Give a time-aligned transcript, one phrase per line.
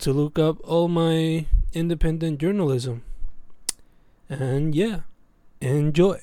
[0.00, 1.44] to look up all my
[1.74, 3.02] independent journalism.
[4.30, 5.00] And yeah,
[5.60, 6.18] enjoy.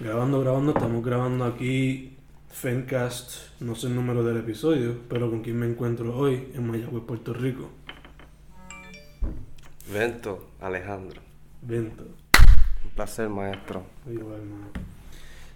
[0.00, 2.16] Grabando, grabando, estamos grabando aquí
[2.48, 7.04] Fencast, no sé el número del episodio, pero con quien me encuentro hoy en Mayagüez,
[7.04, 7.68] Puerto Rico.
[9.92, 11.20] Vento, Alejandro.
[11.60, 12.04] Vento.
[12.84, 13.84] Un placer, maestro.
[14.10, 14.70] Igual, mano.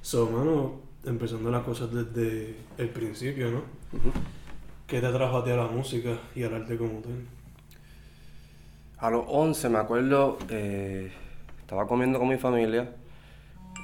[0.02, 3.58] So, mano, empezando las cosas desde el principio, ¿no?
[3.96, 4.12] Ujú.
[4.86, 7.26] ¿Qué te atrajo a ti a la música y al arte como tal?
[8.98, 11.10] A los 11 me acuerdo, eh,
[11.60, 12.90] estaba comiendo con mi familia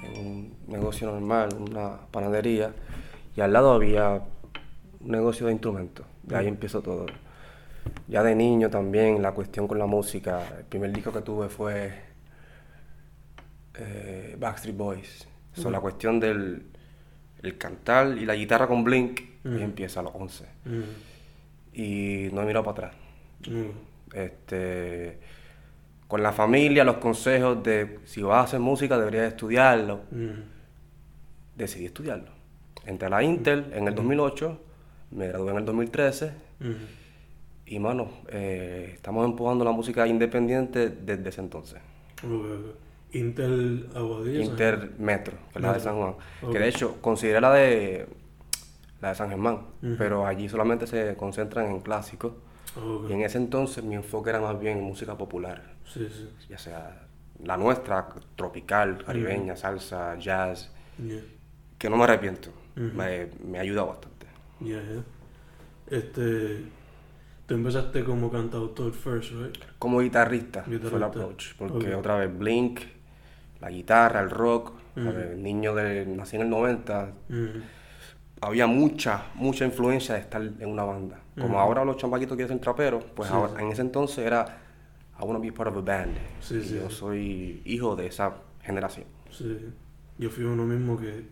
[0.02, 2.74] en un negocio normal, una panadería,
[3.34, 4.22] y al lado había
[5.00, 6.04] un negocio de instrumentos.
[6.22, 7.06] De ahí empezó todo.
[8.06, 10.42] Ya de niño también la cuestión con la música.
[10.58, 11.94] El primer disco que tuve fue
[13.74, 15.26] eh, Backstreet Boys.
[15.54, 15.70] So, Ujú.
[15.70, 16.66] La cuestión del
[17.42, 20.44] el cantar y la guitarra con Blink Y empieza a los 11.
[20.64, 20.80] Mm,
[21.72, 23.00] Y no he mirado para atrás.
[23.48, 25.18] mm, este,
[26.08, 30.00] con la familia, los consejos de si vas a hacer música deberías estudiarlo.
[31.56, 32.30] Decidí estudiarlo.
[32.84, 34.60] Entré a la Intel en el 2008,
[35.12, 36.72] me gradué en el 2013 mm.
[37.66, 41.80] y, mano, eh, estamos empujando la música independiente desde ese entonces.
[42.24, 42.76] Ok.
[43.12, 44.44] Intel Aguadilla.
[44.44, 45.80] Inter Metro, que es la de.
[45.80, 46.14] San Juan.
[46.52, 48.06] Que de hecho consideré la de,
[49.00, 49.60] la de San Germán,
[49.98, 52.32] pero allí solamente se concentran en clásicos.
[53.08, 55.74] Y en ese entonces mi enfoque era más bien en música popular.
[55.84, 56.28] Sí, sí.
[56.48, 57.06] ya sea
[57.42, 60.70] la nuestra, tropical, caribeña, salsa, jazz,
[61.02, 61.22] Yeah.
[61.78, 62.94] que no me arrepiento, Ujú.
[62.94, 64.26] me, me ha ayudado bastante.
[64.60, 65.02] Yeah, yeah.
[65.98, 66.64] Este.
[67.46, 69.56] Tú empezaste como cantautor first, right?
[69.78, 72.80] Como guitarrista, fue el approach, porque otra vez Blink,
[73.60, 77.44] la guitarra, el rock, ver, niño de, nací en el 90, Mm,
[78.40, 81.20] había mucha, mucha influencia de estar en una banda.
[81.38, 83.62] Como ahora los chamaquitos quieren ser traperos, pues Sí, ahora, sí.
[83.64, 84.58] en ese entonces era,
[85.18, 86.16] I want to be part of a band.
[86.40, 89.06] Sí, y yo soy hijo de esa generación.
[90.18, 91.24] Yo fui uno mismo que.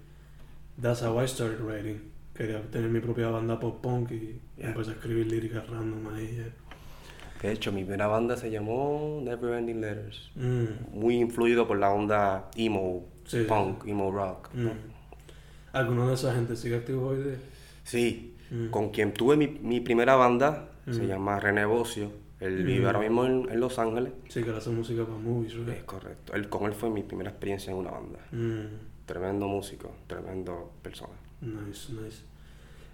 [0.80, 2.00] That's how I started writing.
[2.34, 4.68] Quería tener mi propia banda pop punk y Yeah.
[4.70, 6.50] empecé a escribir líricas random ahí.
[7.42, 10.30] De hecho, mi primera banda se llamó Never Ending Letters.
[10.36, 13.04] Mm, muy influido por la onda emo,
[13.46, 14.48] punk, emo rock.
[14.54, 14.68] mm.
[15.72, 17.36] ¿Alguno de esa gente sigue activo hoy día?
[17.84, 18.68] Sí, Mm.
[18.70, 21.06] con quien tuve mi, mi primera banda, se Mm.
[21.06, 22.10] llama René Bocio.
[22.40, 22.66] Él Mm.
[22.66, 24.12] vive ahora mismo en, en Los Ángeles.
[24.28, 25.84] Sí, que él hace música para movies, Es right?
[25.84, 26.34] correcto.
[26.34, 28.18] Él, con él fue mi primera experiencia en una banda.
[29.06, 31.12] Tremendo músico, tremendo persona.
[31.40, 32.22] nice, nice.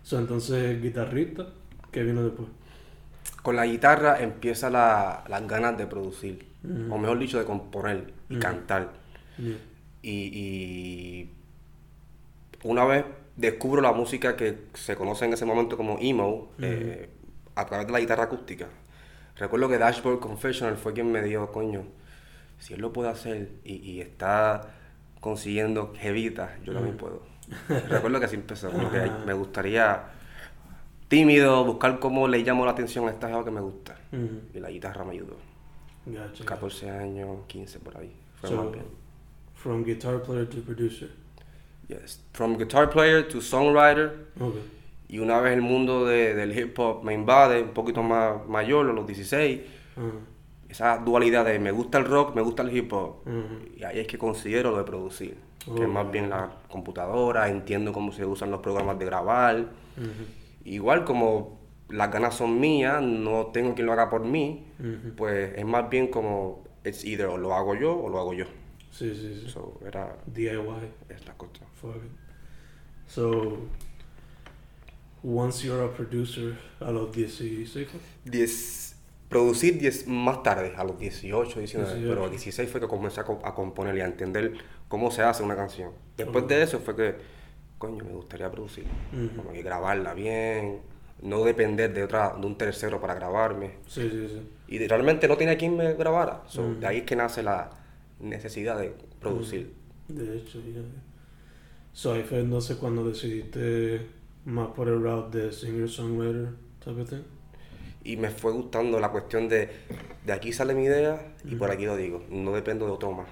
[0.02, 1.46] So, entonces, guitarrista,
[1.90, 2.48] ¿qué vino después?
[3.42, 6.46] Con la guitarra empieza la- las ganas de producir,
[6.90, 8.92] o mejor dicho, de componer y cantar.
[9.38, 9.56] Yeah.
[10.02, 11.30] Y, y
[12.64, 13.04] una vez
[13.36, 17.08] descubro la música que se conoce en ese momento como emo eh,
[17.54, 18.66] a través de la guitarra acústica.
[19.36, 21.82] Recuerdo que Dashboard Confessional fue quien me dijo, coño,
[22.58, 24.74] si él lo puede hacer y, y está
[25.20, 27.22] consiguiendo jevitas, yo también puedo.
[27.88, 30.04] Recuerdo que así empezó, porque me gustaría
[31.08, 33.96] tímido, buscar cómo le llamo la atención a esta jeva que me gusta.
[34.54, 35.36] Y la guitarra me ayudó.
[36.06, 36.44] Gotcha.
[36.44, 38.14] 14 años, 15 por ahí.
[38.40, 38.84] Fue So, más bien.
[39.54, 41.10] from guitar player to producer.
[41.88, 42.24] Yes.
[42.32, 44.26] From guitar player to songwriter.
[44.40, 44.62] Okay.
[45.08, 48.88] Y una vez el mundo de- del hip hop me invade, un poquito más mayor,
[48.88, 49.60] a los 16,
[49.96, 50.10] Uh,
[50.68, 53.18] esa dualidad de me gusta el rock, me gusta el hip hop.
[53.76, 55.36] Y ahí es que considero lo de producir.
[55.76, 59.66] Que es más bien la computadora, entiendo cómo se usan los programas de grabar.
[60.64, 64.66] Igual como las ganas son mías, no tengo quien lo haga por mí,
[65.16, 68.46] pues es más bien como, it's either o lo hago yo o lo hago yo.
[68.90, 69.48] Sí, sí, sí.
[69.50, 70.58] So, era DIY.
[71.08, 71.66] es la cuestión.
[71.92, 72.10] Fuck it.
[73.06, 73.58] So,
[75.22, 78.00] once you're a producer, a los 16, ¿fue?
[78.24, 78.94] Diez-
[79.28, 82.08] producir diez, más tarde, a los 18, 19, 18.
[82.08, 84.54] pero a 16 fue que comencé a, a componer y a entender
[84.88, 85.90] cómo se hace una canción.
[86.16, 87.16] Después de eso fue que,
[87.78, 89.36] coño, me gustaría producir, Ujú.
[89.36, 90.80] como que grabarla bien,
[91.22, 93.72] no depender de otra de un tercero para grabarme.
[93.86, 94.48] Sí, sí, sí.
[94.68, 96.42] Y realmente no tenía quien me grabara.
[96.46, 96.80] So, Ujú.
[96.80, 97.70] De ahí es que nace la
[98.20, 99.74] necesidad de producir.
[100.08, 100.80] De hecho, ya.
[101.94, 104.06] So, ahí fue entonces cuando decidiste
[104.44, 106.48] más por el route de singer-songwriter
[106.84, 107.22] type of thing.
[108.02, 109.70] Y me fue gustando la cuestión de
[110.26, 112.22] de aquí sale mi idea y por aquí lo digo.
[112.30, 113.28] No dependo de otro más.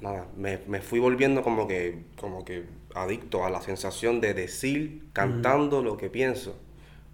[0.00, 5.08] Nada, me, me fui volviendo como que, como que adicto a la sensación de decir,
[5.12, 6.56] cantando lo que pienso.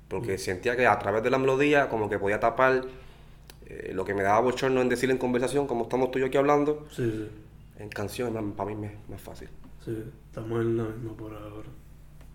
[0.09, 2.85] Porque sentía que a través de la melodía como que podía tapar
[3.67, 6.29] eh, lo que me daba bochorno en decir en conversación, como estamos tú y yo
[6.29, 7.29] aquí hablando, Sí, sí.
[7.79, 9.49] En canciones, para mí es más fácil.
[9.85, 11.69] Sí, estamos en la misma por ahora.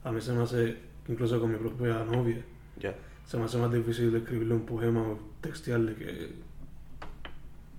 [0.03, 0.77] A mí se me hace,
[1.07, 2.43] incluso con mi propia novia,
[2.79, 2.95] Ya.
[3.25, 6.29] se me hace más difícil escribirle un poema o textearle que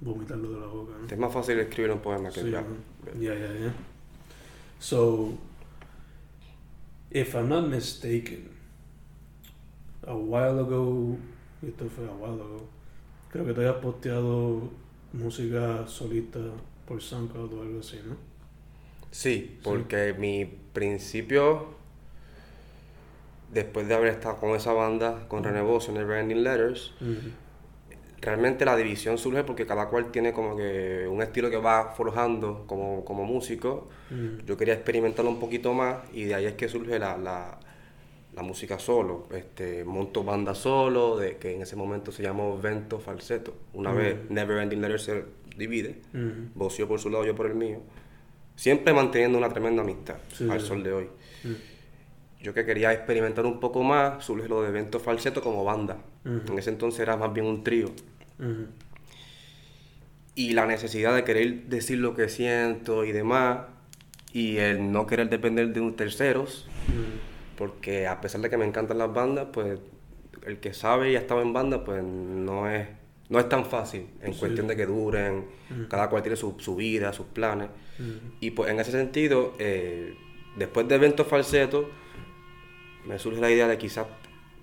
[0.00, 1.06] vomitarlo de la boca, ¿no?
[1.06, 2.64] Es más fácil escribir un poema que Sí, ya.
[3.18, 3.72] Yeah, yeah, yeah.
[4.78, 5.34] So,
[7.10, 8.48] if I'm not mistaken,
[10.06, 11.16] a while ago,
[11.66, 12.68] esto fue a while ago,
[13.30, 14.70] creo que te habías posteado
[15.12, 16.38] música solista
[16.90, 18.16] por SoundCloud o algo así, ¿no?
[19.12, 21.68] Sí, porque mi principio,
[23.52, 26.92] después de haber estado con esa banda, con René Bosso, Never Ending Letters,
[28.20, 32.64] realmente la división surge porque cada cual tiene como que un estilo que va forjando
[32.66, 33.88] como, como músico.
[34.44, 37.60] Yo quería experimentarlo un poquito más y de ahí es que surge la, la,
[38.34, 39.28] la música solo.
[39.32, 43.54] Este, monto banda solo, de, que en ese momento se llamó Vento Falseto.
[43.74, 45.24] Una vez Never Ending Letters se
[45.60, 46.00] divide,
[46.78, 47.80] yo por su lado, yo por el mío.
[48.56, 50.66] Siempre manteniendo una tremenda amistad Sí, al sí.
[50.66, 51.08] sol de hoy.
[52.42, 55.98] Yo que quería experimentar un poco más, surge lo de Vento Falseto como banda.
[56.24, 57.90] En ese entonces era más bien un trío.
[60.34, 63.60] Y la necesidad de querer decir lo que siento y demás,
[64.32, 66.68] y el no querer depender de un terceros,
[67.56, 69.78] porque a pesar de que me encantan las bandas, pues
[70.46, 72.88] el que sabe y ha estado en banda, pues no es,
[73.30, 74.40] no es tan fácil en Sí.
[74.40, 75.88] cuestión de que duren, Ujú.
[75.88, 77.68] cada cual tiene su, su vida, sus planes,
[77.98, 78.34] Ujú.
[78.40, 80.14] y pues en ese sentido, eh,
[80.56, 81.86] después de eventos falsetos,
[83.06, 84.06] me surge la idea de quizás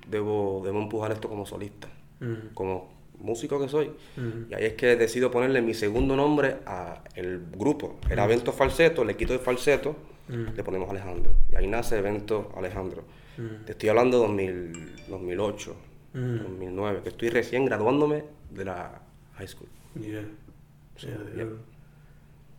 [0.09, 1.87] debo, debo empujar esto como solista,
[2.21, 2.53] Ujú.
[2.53, 3.91] como músico que soy.
[4.49, 7.95] Y ahí es que decido ponerle mi segundo nombre a el grupo.
[8.09, 9.95] Era Evento Falseto, le quito el falseto,
[10.27, 11.31] le ponemos Alejandro.
[11.51, 13.03] Y ahí nace Evento Alejandro.
[13.65, 15.75] Te estoy hablando de 2000, 2008,
[16.13, 16.21] Ujú.
[16.43, 19.01] 2009, que estoy recién graduándome de la
[19.35, 19.67] high school.
[19.99, 20.21] Yeah.
[20.95, 21.17] So, Yeah,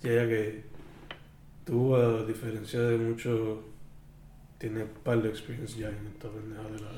[0.03, 0.23] yeah.
[0.23, 0.65] ya que
[1.65, 3.59] tú, a diferencia de muchos,
[4.59, 6.91] tienes un par de experiencia ya en esta pendeja de la,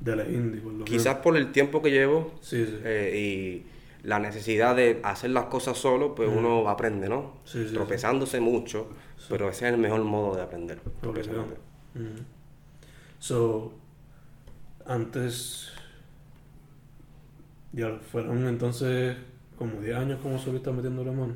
[0.00, 1.22] de la indie, por lo Quizás menos.
[1.22, 2.78] por el tiempo que llevo Sí, sí.
[2.84, 6.38] eh, y la necesidad de hacer las cosas solo, pues Ujú.
[6.38, 7.34] uno aprende, ¿no?
[7.44, 8.88] Sí, sí, Tropezándose mucho,
[9.28, 10.78] pero ese es el mejor modo de aprender.
[10.78, 11.00] Obligado.
[11.02, 11.52] tropezándose.
[11.94, 12.24] Ujú.
[13.18, 13.72] So,
[14.86, 15.70] antes,
[17.72, 19.16] ya fueron entonces
[19.58, 21.34] como 10 años como solista metiéndole mano.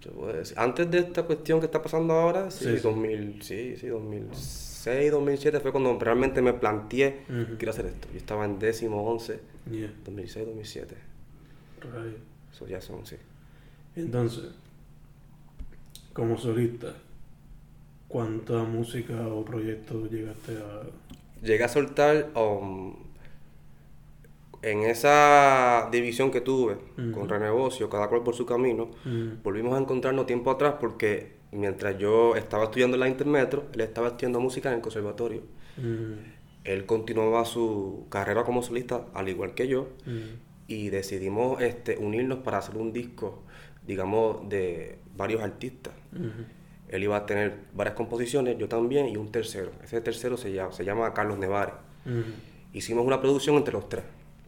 [0.00, 0.58] Te puedo decir.
[0.58, 2.82] Antes de esta cuestión que está pasando ahora, sí, Sí, sí.
[2.82, 7.56] 2000, sí, sí, 2006, 2007 fue cuando realmente me planteé, Ujú.
[7.58, 8.08] quiero hacer esto.
[8.12, 9.40] Yo estaba en décimo, once,
[9.70, 10.94] Yeah, 2006, 2007.
[11.82, 12.16] right.
[12.52, 13.16] Eso ya son, sí.
[13.96, 14.44] Entonces,
[16.12, 16.94] como solista,
[18.08, 20.82] ¿cuánta música o proyectos llegaste a...?
[21.42, 22.94] Llegué a soltar um,
[24.62, 27.12] en esa división que tuve Ujú.
[27.12, 28.90] con Renegocio, cada cual por su camino,
[29.42, 34.08] volvimos a encontrarnos tiempo atrás porque mientras yo estaba estudiando en la Intermetro, él estaba
[34.08, 35.42] estudiando música en el conservatorio.
[36.64, 39.88] Él continuaba su carrera como solista, al igual que yo,
[40.66, 43.44] y decidimos este, unirnos para hacer un disco,
[43.86, 45.94] digamos, de varios artistas.
[46.88, 49.70] Él iba a tener varias composiciones, yo también, y un tercero.
[49.84, 51.74] Ese tercero se llama, se llama Carlos Nevares.
[52.72, 54.04] Hicimos una producción entre los tres.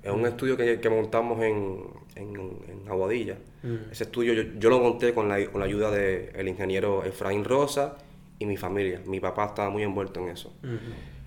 [0.08, 1.82] Es un estudio que, que montamos en,
[2.16, 2.34] en,
[2.68, 3.36] en Aguadilla.
[3.62, 3.78] ujú.
[3.92, 7.96] Ese estudio yo, yo lo monté con la, con la ayuda del ingeniero Efraín Rosa
[8.38, 9.00] y mi familia.
[9.06, 10.48] Mi papá estaba muy envuelto en eso.
[10.62, 10.78] Ujú.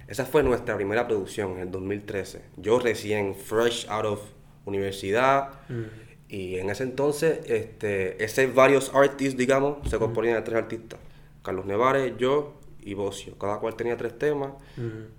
[0.07, 2.41] Esa fue nuestra primera producción en el 2013.
[2.57, 4.21] Yo recién fresh out of
[4.65, 5.85] universidad Ujú.
[6.29, 10.99] y en ese entonces este, ese varios artists, digamos, se componían de tres artistas.
[11.43, 13.37] Carlos Nevares, yo y Bocio.
[13.37, 14.51] Cada cual tenía tres temas,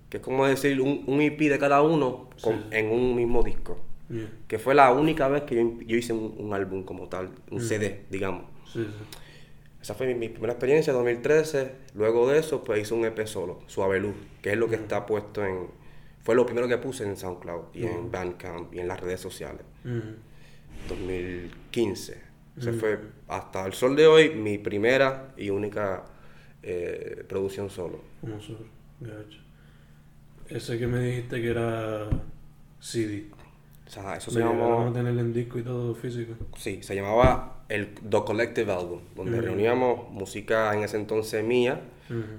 [0.09, 2.65] que es como decir un, un EP de cada uno con- Sí.
[2.71, 3.77] en un mismo disco.
[4.09, 4.29] Yeah.
[4.47, 7.61] Que fue la única vez que yo, yo hice un, un álbum como tal, un
[7.61, 8.43] CD, digamos.
[8.71, 9.05] Sí, sí.
[9.81, 11.71] Esa fue mi, mi primera experiencia, 2013.
[11.95, 15.43] Luego de eso, pues hice un EP solo, Suaveluz, que es lo que está puesto
[15.45, 15.67] en...
[16.23, 19.61] Fue lo primero que puse en SoundCloud y en Bandcamp y en las redes sociales.
[19.83, 20.15] Ujú.
[20.89, 22.21] 2015.
[22.57, 22.79] Ese Mm.
[22.79, 26.05] fue hasta el sol de hoy mi primera y única
[26.63, 28.01] eh, producción solo.
[28.21, 28.57] Como sur.
[28.99, 29.39] Gacho.
[30.49, 32.09] Ese que me dijiste que era
[32.79, 33.29] CD.
[33.85, 34.93] O sea, eso se llegaron a llamaba...
[34.93, 36.33] tener en disco y todo físico.
[36.57, 41.81] Sí, se llamaba el The Collective Album, donde reuníamos música en ese entonces mía,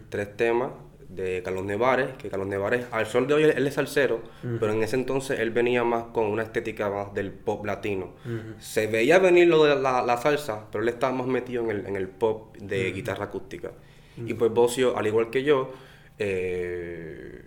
[0.08, 0.70] tres temas
[1.08, 4.82] de Carlos Nevares, que Carlos Nevares al sol de hoy él es salsero, pero en
[4.82, 8.14] ese entonces él venía más con una estética más del pop latino.
[8.58, 11.86] Se veía venir lo de la, la, salsa, pero él estaba más metido en el,
[11.86, 13.72] en el pop de guitarra acústica.
[14.16, 15.72] Y pues Bocio, al igual que yo,
[16.18, 17.42] eh,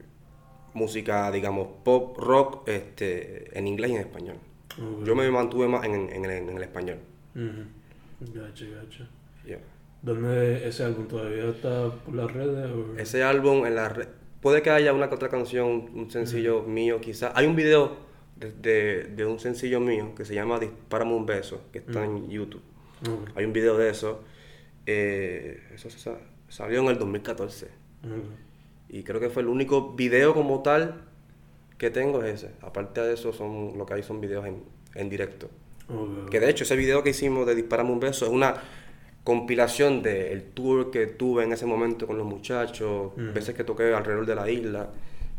[0.73, 4.37] música, digamos, pop, rock, este, en inglés y en español.
[5.03, 6.99] Yo me mantuve más en, en, en el español.
[8.19, 9.07] Gacha, gacha.
[10.01, 12.69] ¿Dónde ese álbum todavía está por las redes?
[12.97, 14.07] Ese álbum en la red.
[14.41, 17.31] Puede que haya una que otra canción, un sencillo mío quizás.
[17.35, 17.97] Hay un video
[18.35, 22.61] de, de, un sencillo mío que se llama Disparame un beso, que está en YouTube.
[23.35, 24.23] Hay un video de eso.
[24.85, 25.89] Eh, eso
[26.49, 27.67] salió en el 2014.
[28.89, 31.01] Y creo que fue el único video como tal
[31.77, 32.53] que tengo es ese.
[32.61, 34.63] Aparte de eso, son lo que hay son videos en,
[34.95, 35.49] en directo.
[36.29, 38.55] Que de hecho, ese video que hicimos de Disparame un beso es una
[39.23, 44.25] compilación del tour que tuve en ese momento con los muchachos, veces que toqué alrededor
[44.25, 44.89] de la isla,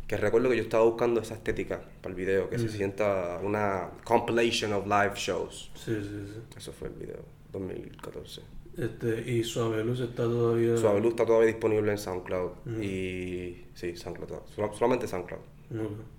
[0.07, 3.91] que recuerdo que yo estaba buscando esa estética para el video, que se sienta una
[4.05, 5.71] compilation of live shows.
[5.75, 6.41] Sí, sí, sí.
[6.57, 8.43] Eso fue el video, 2014.
[8.79, 10.77] Este, ¿Y Suave Luz está todavía...?
[10.77, 12.81] Suave Luz está todavía disponible en SoundCloud.
[12.81, 14.43] Y sí, SoundCloud,
[14.75, 15.41] solamente SoundCloud.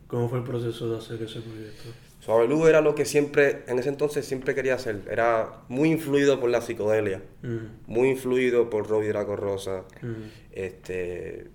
[0.07, 1.89] ¿Cómo fue el proceso de hacer ese proyecto?
[2.19, 5.03] Suave Luz era lo que siempre, en ese entonces siempre quería hacer.
[5.09, 7.91] Era muy influido por la psicodelia, mm.
[7.91, 9.85] muy influido por Robbie Draco Rosa.
[10.01, 10.29] Mm.
[10.51, 11.47] Este,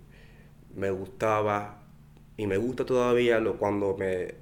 [0.73, 1.83] me gustaba
[2.35, 4.33] y me gusta todavía lo, cuando me,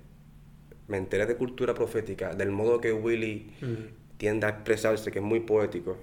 [0.88, 4.03] me enteré de cultura profética, del modo que Willy mm.
[4.24, 5.98] Tiende a expresarse, que es muy poético.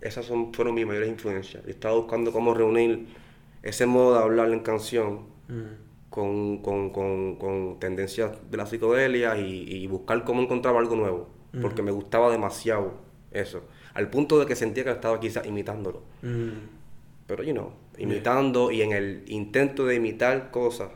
[0.00, 1.62] Esas son, fueron mis mayores influencias.
[1.62, 3.06] Yo estaba buscando cómo reunir
[3.62, 5.20] ese modo de hablar en canción
[6.10, 11.28] con, con, con, con tendencias de la psicodelia y, buscar cómo encontraba algo nuevo,
[11.62, 12.94] porque me gustaba demasiado
[13.30, 13.62] eso,
[13.94, 16.02] al punto de que sentía que estaba quizás imitándolo.
[17.28, 20.90] Pero, you know, imitando y en el intento de imitar cosas,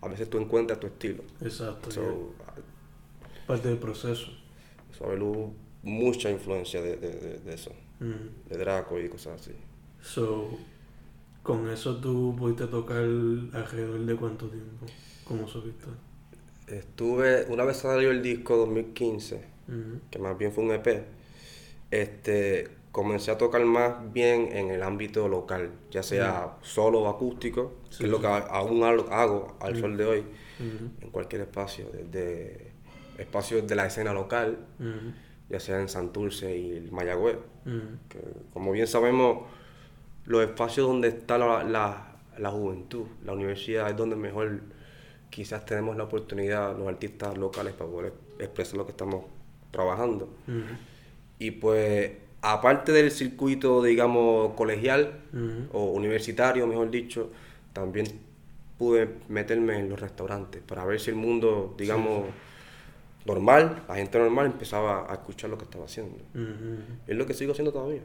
[0.00, 1.24] a veces tú encuentras tu estilo.
[1.40, 2.34] Exacto.
[3.48, 4.30] Parte del proceso.
[4.92, 9.52] Eso hubo mucha influencia de, de, de, eso, de Draco y cosas así.
[10.00, 10.58] So,
[11.42, 14.86] ¿Con eso tú pudiste tocar alrededor de cuánto tiempo
[15.24, 15.88] como solista?
[16.68, 19.44] Estuve, una vez salió el disco 2015,
[20.10, 21.04] que más bien fue un EP,
[21.90, 27.72] este, comencé a tocar más bien en el ámbito local, ya sea solo o acústico,
[27.98, 30.24] que es lo que aún hago al sol de hoy,
[30.60, 32.70] en cualquier espacio, desde
[33.18, 34.58] espacios de la escena local,
[35.52, 37.36] ya sea en Santurce y el Mayagüez,
[38.08, 38.18] que
[38.54, 39.44] como bien sabemos,
[40.24, 41.62] los espacios donde está la,
[42.38, 44.62] la, juventud, la universidad es donde mejor
[45.28, 49.26] quizás tenemos la oportunidad, los artistas locales, para poder expresar lo que estamos
[49.70, 50.30] trabajando.
[51.38, 55.20] Y pues, aparte del circuito, digamos, colegial
[55.72, 57.30] o universitario, mejor dicho,
[57.74, 58.06] también
[58.78, 62.24] pude meterme en los restaurantes para ver si el mundo, digamos,
[63.24, 66.18] normal, la gente normal empezaba a escuchar lo que estaba haciendo.
[67.06, 68.02] Es lo que sigo haciendo todavía.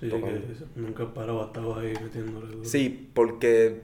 [0.00, 0.42] Sí, que
[0.76, 2.64] nunca paraba, estaba ahí metiéndole.
[2.64, 3.82] Sí, porque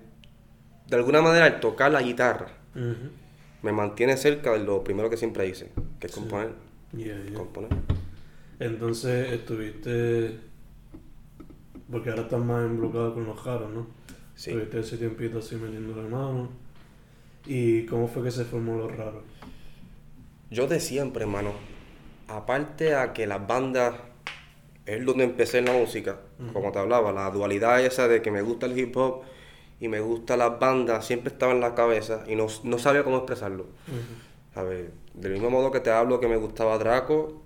[0.88, 2.48] de alguna manera el tocar la guitarra
[3.62, 6.52] me mantiene cerca de lo primero que siempre hice, que es componer.
[7.34, 7.70] componer.
[8.60, 10.38] Entonces estuviste,
[11.90, 13.86] porque ahora estás más embloqueado con los jaros, ¿no?
[14.34, 14.50] Sí.
[14.50, 16.48] Estuviste ese tiempito así metiendo la mano.
[17.46, 19.22] ¿Y cómo fue que se formó los raros?
[20.50, 21.52] Yo de siempre, hermano.
[22.28, 23.94] Aparte a que las bandas
[24.86, 26.20] es donde empecé en la música,
[26.52, 29.22] como te hablaba, la dualidad esa de que me gusta el hip hop
[29.80, 32.48] y me gusta las bandas, siempre estaba en la cabeza y no,
[32.78, 33.66] sabía cómo expresarlo.
[34.54, 37.42] A ver, del mismo modo que te hablo que me gustaba Draco,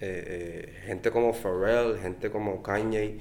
[0.00, 3.20] eh, eh, gente como Pharrell, gente como Kanye,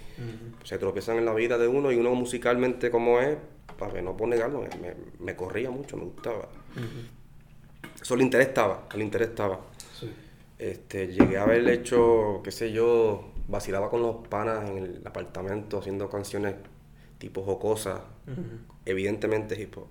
[0.64, 3.38] se tropiezan en la vida de uno y uno musicalmente como es,
[3.78, 4.66] para ver, no puedo negarlo,
[5.20, 6.50] me, corría mucho, me gustaba.
[8.02, 9.60] Eso el interés estaba, el interés estaba.
[10.58, 15.80] Este, llegué a haber hecho, qué sé yo, vacilaba con los panas en el apartamento
[15.80, 16.56] haciendo canciones
[17.18, 18.02] tipo jocosas,
[18.86, 19.88] evidentemente hip hop.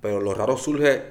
[0.00, 1.02] Pero lo raro surge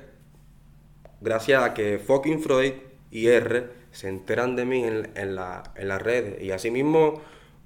[1.22, 2.74] gracias a que fucking Freud
[3.10, 6.42] y R se enteran de mí en, en, la, en las redes.
[6.42, 7.22] Y así mismo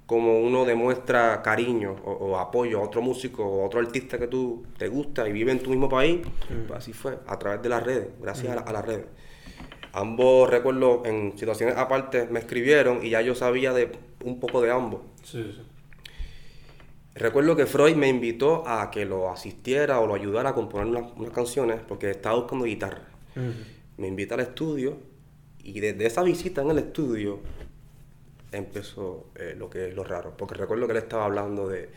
[0.06, 4.64] como uno demuestra cariño o, apoyo a otro músico o a otro artista que tú
[4.78, 6.20] te gusta y vive en tu mismo país,
[6.68, 9.06] pues así fue, a través de las redes, gracias a, a las redes.
[9.92, 13.90] Ambos, recuerdo, en situaciones aparte me escribieron y ya yo sabía de
[14.24, 15.00] un poco de ambos.
[15.24, 15.62] Sí, sí.
[17.16, 21.32] Recuerdo que Freud me invitó a que lo asistiera o lo ayudara a componer unas,
[21.32, 23.08] canciones porque estaba buscando guitarra.
[23.96, 24.98] Me invita al estudio
[25.62, 27.40] y desde esa visita en el estudio
[28.56, 30.36] empezó eh, lo que es lo raro.
[30.36, 31.90] Porque recuerdo que él estaba hablando de,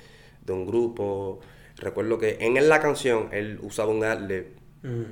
[0.49, 1.39] un grupo
[1.77, 4.47] Recuerdo que en la canción él usaba un adlib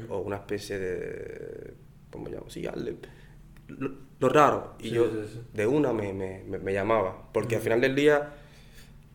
[0.10, 1.74] o una especie de.
[2.12, 2.50] ¿Cómo llamo?
[2.50, 2.98] Sí, adlib.
[3.70, 4.76] Lo, lo raro.
[4.80, 5.42] Y Sí, yo sí, sí.
[5.54, 7.30] de una me, me, me- me llamaba.
[7.32, 8.34] Porque al final del día,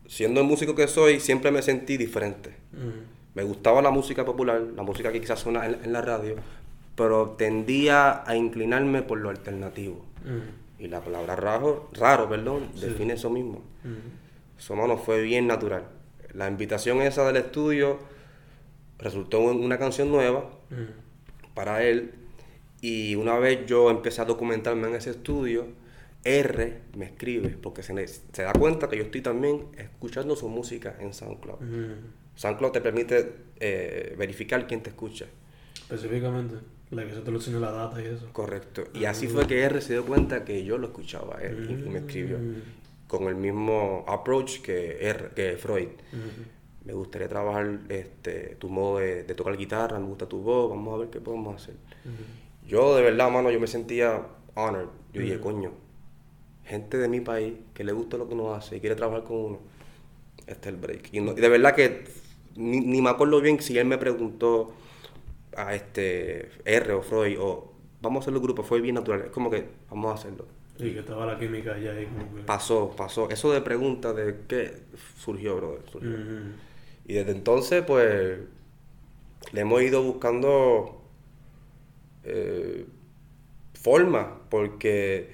[0.07, 2.55] siendo el músico que soy, siempre me sentí diferente.
[3.35, 6.35] Me gustaba la música popular, la música que quizás suena en, en la radio,
[6.95, 10.05] pero tendía a inclinarme por lo alternativo.
[10.79, 12.87] Y la palabra raro, raro perdón, Sí.
[12.87, 13.59] define eso mismo.
[13.83, 14.57] Ujú.
[14.57, 15.85] Eso, mano, fue bien natural.
[16.33, 17.99] La invitación esa del estudio
[18.99, 20.49] resultó en una canción nueva
[21.53, 22.13] para él.
[22.81, 25.67] Y una vez yo empecé a documentarme en ese estudio,
[26.25, 30.95] R me escribe porque se, se da cuenta que yo estoy también escuchando su música
[30.99, 31.59] en SoundCloud.
[32.35, 35.25] SoundCloud te permite eh, verificar quién te escucha.
[35.75, 36.55] Específicamente,
[36.95, 38.27] la que se te lo enseña la data y eso.
[38.33, 38.83] Correcto.
[38.93, 41.89] Y así fue que R se dio cuenta que yo lo escuchaba él y- y
[41.89, 42.37] me escribió.
[42.39, 42.61] Mm.
[43.07, 45.89] Con el mismo approach que, R, que Freud.
[46.85, 50.93] Me gustaría trabajar este, tu modo de, de tocar guitarra, me gusta tu voz, vamos
[50.93, 51.75] a ver qué podemos hacer.
[52.67, 54.21] Yo de verdad, mano, yo me sentía
[54.55, 54.87] honored.
[55.13, 55.71] Yo dije, coño,
[56.65, 59.37] gente de mi país que le gusta lo que uno hace y quiere trabajar con
[59.37, 59.59] uno,
[60.47, 61.09] este es el break.
[61.13, 62.05] Y, no- y de verdad que
[62.55, 64.73] ni, ni me acuerdo bien si él me preguntó
[65.57, 69.21] a este R o Freud o vamos a hacerlo en grupo, fue bien natural.
[69.21, 70.45] Es como que vamos a hacerlo.
[70.77, 72.41] Y que estaba la química allá ahí como que...
[72.41, 73.29] Pasó, pasó.
[73.29, 74.73] Eso de pregunta de qué
[75.17, 75.81] surgió, brother.
[75.89, 76.17] Surgió.
[77.05, 78.39] Y desde entonces, pues,
[79.51, 81.01] le hemos ido buscando
[82.23, 82.85] eh,
[83.73, 85.31] formas, porque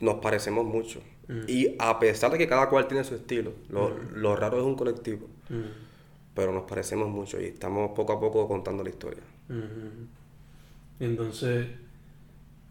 [0.00, 1.00] nos parecemos mucho.
[1.46, 4.76] Y a pesar de que cada cual tiene su estilo, lo, lo raro es un
[4.76, 5.28] colectivo.
[6.36, 9.22] Pero nos parecemos mucho y estamos poco a poco contando la historia.
[11.00, 11.66] Entonces,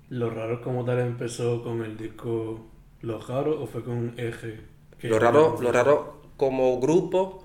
[0.09, 2.65] ¿lo raro como tal empezó con el disco
[3.01, 4.61] Lo Raro o fue con Eje?
[5.01, 7.43] Lo raro, lo raro como grupo,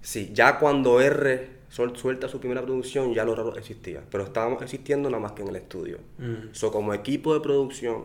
[0.00, 4.62] sí, ya cuando R sol- suelta su primera producción, ya lo raro existía, pero estábamos
[4.62, 5.98] existiendo nada más que en el estudio.
[6.18, 6.48] Ujú.
[6.52, 8.04] So, como equipo de producción,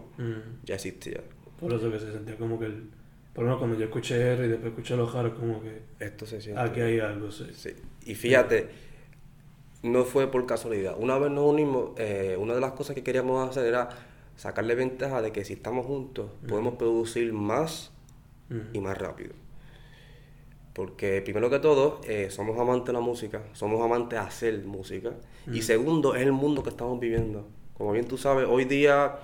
[0.63, 1.21] ya existía.
[1.59, 2.89] Por eso que se sentía como que el...
[3.33, 6.25] Por lo menos cuando yo escuché R y después escuché Lo Raro, como que Esto
[6.25, 6.61] se siente.
[6.61, 7.45] aquí hay algo, sí.
[7.53, 7.71] Sí.
[8.05, 8.69] Y fíjate,
[9.81, 10.95] no fue por casualidad.
[10.99, 13.89] Una vez nos unimos, eh, una de las cosas que queríamos hacer era
[14.35, 17.91] sacarle ventaja de que si estamos juntos, podemos producir más
[18.71, 19.33] y más rápido.
[20.73, 25.11] Porque primero que todo, eh, somos amantes de la música, somos amantes de hacer música.
[25.51, 27.47] Y segundo, es el mundo que estamos viviendo.
[27.75, 29.15] Como bien tú sabes, hoy día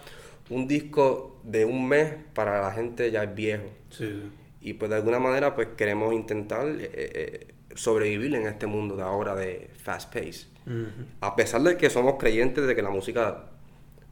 [0.50, 3.66] un disco de un mes para la gente ya es viejo.
[3.90, 4.24] Sí.
[4.62, 9.04] Y pues de alguna manera pues queremos intentar eh, eh, sobrevivir en este mundo de
[9.04, 10.48] ahora de fast pace.
[11.22, 13.46] A pesar de que somos creyentes de que la música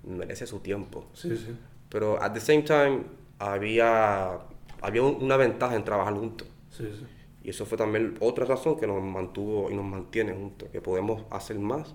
[0.04, 1.06] merece su tiempo.
[1.14, 1.56] Sí, sí.
[1.90, 3.04] Pero at the same time
[3.40, 4.40] había,
[4.82, 6.48] había un- una ventaja en trabajar juntos.
[6.72, 7.06] Sí, sí.
[7.44, 11.24] Y eso fue también otra razón que nos mantuvo y nos mantiene juntos, que podemos
[11.30, 11.94] hacer más.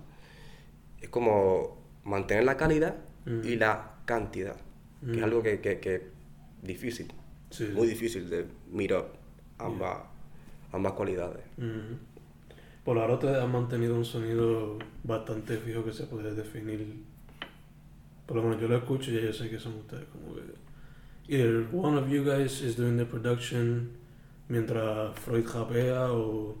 [1.01, 2.95] Es como mantener la calidad
[3.43, 4.55] y la cantidad,
[5.05, 5.23] que es Mm.
[5.23, 6.07] algo que, que, que
[6.61, 7.07] difícil,
[7.49, 7.93] Sí, muy sí.
[7.93, 9.05] difícil de mirar
[9.59, 9.97] ambas,
[10.71, 11.43] ambas cualidades.
[11.57, 11.97] Ujú.
[12.83, 17.01] Por ahora ustedes han mantenido un sonido bastante fijo que se puede definir.
[18.25, 20.05] Por lo menos yo lo escucho y ya yo sé que son ustedes.
[20.05, 20.41] Como que
[21.27, 23.91] either one of you guys is doing the production
[24.49, 26.57] mientras Freud japea o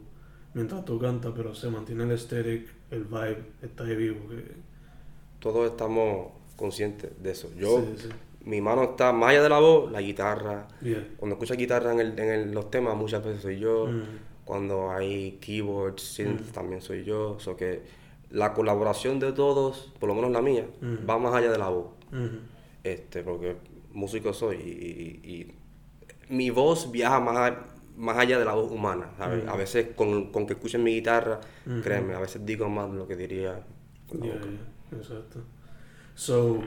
[0.53, 4.27] mientras tú cantas, pero se mantiene el aesthetic, el vibe está ahí vivo.
[4.29, 4.55] Que...
[5.39, 7.49] Todos estamos conscientes de eso.
[7.57, 8.09] Yo, Sí, sí.
[8.45, 10.67] mi mano está más allá de la voz, la guitarra.
[10.81, 11.07] Yeah.
[11.17, 13.87] Cuando escuchas guitarra en, el- en el- los temas, muchas veces soy yo.
[13.87, 14.01] Mm.
[14.45, 16.51] Cuando hay keyboards, synth, Mm.
[16.53, 17.37] también soy yo.
[17.39, 17.81] So que
[18.29, 21.09] la colaboración de todos, por lo menos la mía, Mm.
[21.09, 21.87] va más allá de la voz.
[22.11, 22.37] Ujú.
[22.83, 23.55] Este, porque
[23.93, 25.53] músico soy y, y- y
[26.33, 27.53] mi voz viaja más,
[27.95, 29.45] más allá de la voz humana, ¿sabes?
[29.45, 29.49] Mm.
[29.49, 31.81] A veces con, con que escuchen mi guitarra, Ujú.
[31.81, 33.63] créeme, a veces digo más de lo que diría
[34.09, 34.47] con la Yeah, boca.
[34.49, 35.39] yeah, exacto.
[36.15, 36.63] So,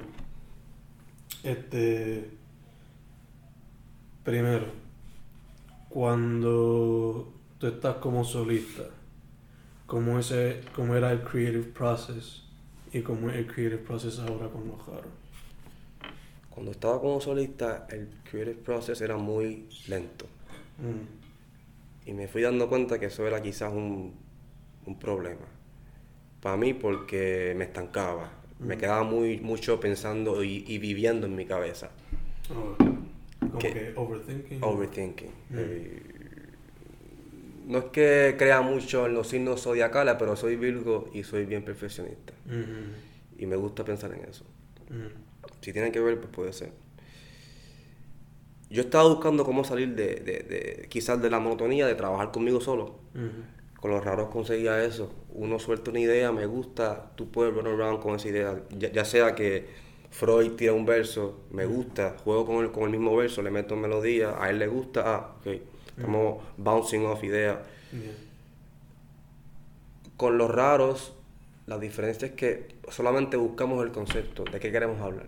[1.42, 2.30] este,
[4.24, 4.66] primero,
[5.88, 8.84] cuando tú estás como solista,
[9.86, 12.42] ¿cómo, ese, cómo era el creative process
[12.92, 15.10] y cómo es el creative process ahora con los Jaro?
[16.50, 20.26] Cuando estaba como solista, el creative process era muy lento.
[20.78, 21.06] Mm,
[22.06, 24.14] Y me fui dando cuenta que eso era quizás un,
[24.86, 25.46] un problema.
[26.40, 28.30] Para mí porque me estancaba.
[28.58, 28.78] Me Mm.
[28.78, 31.90] quedaba muy mucho pensando y, y viviendo en mi cabeza.
[32.50, 32.76] oh,
[33.38, 34.62] como que overthinking.
[34.62, 35.30] Overthinking.
[35.50, 35.56] Mm.
[35.58, 36.02] Eh,
[37.66, 41.64] no es que crea mucho en los signos zodiacales, pero soy Virgo y soy bien
[41.64, 42.32] perfeccionista.
[42.46, 44.44] Mhm, Y me gusta pensar en eso.
[44.90, 46.72] mm, Si tiene que ver, pues puede ser.
[48.70, 52.60] yo estaba buscando cómo salir de, de, de, quizás de la monotonía de trabajar conmigo
[52.60, 52.98] solo.
[53.80, 55.12] Con los raros conseguía eso.
[55.30, 58.62] Uno suelta una idea, me gusta, tú puedes run around con esa idea.
[58.70, 59.66] Ya, sea que
[60.10, 63.76] Freud tira un verso, me gusta, juego con el, con el mismo verso, le meto
[63.76, 65.46] melodía, a él le gusta, ah, ok,
[65.96, 67.58] estamos bouncing off ideas.
[70.16, 71.12] Con los raros,
[71.66, 75.26] la diferencia es que solamente buscamos el concepto de qué queremos hablar.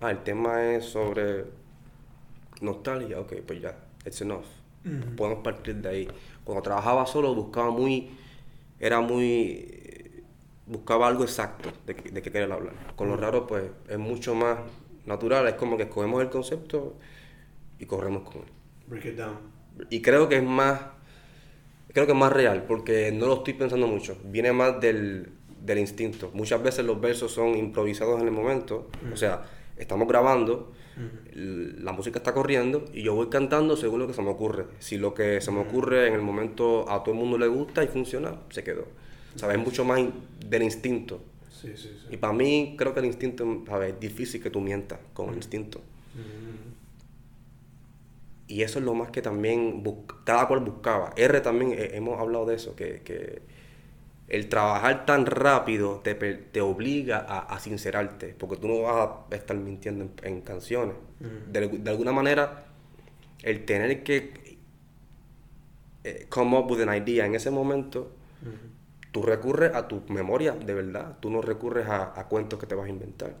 [0.00, 1.44] Ah, el tema es sobre
[2.60, 4.44] nostalgia, ok, pues ya, it's enough.
[5.16, 6.08] Podemos partir de ahí.
[6.44, 8.10] Cuando trabajaba solo buscaba muy,
[8.78, 10.22] era muy,
[10.66, 12.74] buscaba algo exacto de, de qué querer hablar.
[12.96, 14.58] Con lo raro pues es mucho más
[15.06, 16.94] natural, es como que escogemos el concepto
[17.78, 18.48] y corremos con él.
[18.86, 19.38] Break it down.
[19.90, 20.80] Y creo que es más,
[21.92, 25.78] creo que es más real, porque no lo estoy pensando mucho, viene más del, del
[25.78, 26.30] instinto.
[26.34, 29.42] Muchas veces los versos son improvisados en el momento, o sea,
[29.76, 30.72] estamos grabando
[31.34, 34.66] la música está corriendo y yo voy cantando según lo que se me ocurre.
[34.78, 37.82] Si lo que se me ocurre en el momento a todo el mundo le gusta
[37.82, 38.86] y funciona, se quedó.
[39.34, 39.58] ¿Sabes?
[39.58, 40.00] Es mucho más
[40.46, 41.20] del instinto.
[42.10, 43.94] Y para mí creo que el instinto, ¿sabes?
[43.94, 45.80] Es difícil que tú mientas con el instinto.
[48.46, 49.82] Y eso es lo más que también
[50.24, 51.12] cada cual buscaba.
[51.16, 53.42] R también, eh, hemos hablado de eso, que, que
[54.28, 59.56] el trabajar tan rápido te, te obliga a, sincerarte, porque tú no vas a estar
[59.56, 60.96] mintiendo en, canciones.
[61.50, 62.66] De, alguna manera,
[63.42, 64.58] el tener que
[66.04, 68.12] eh, come up with an idea en ese momento,
[69.12, 72.86] tú recurres a tu memoria de verdad, tú no recurres a, cuentos que te vas
[72.86, 73.36] a inventar.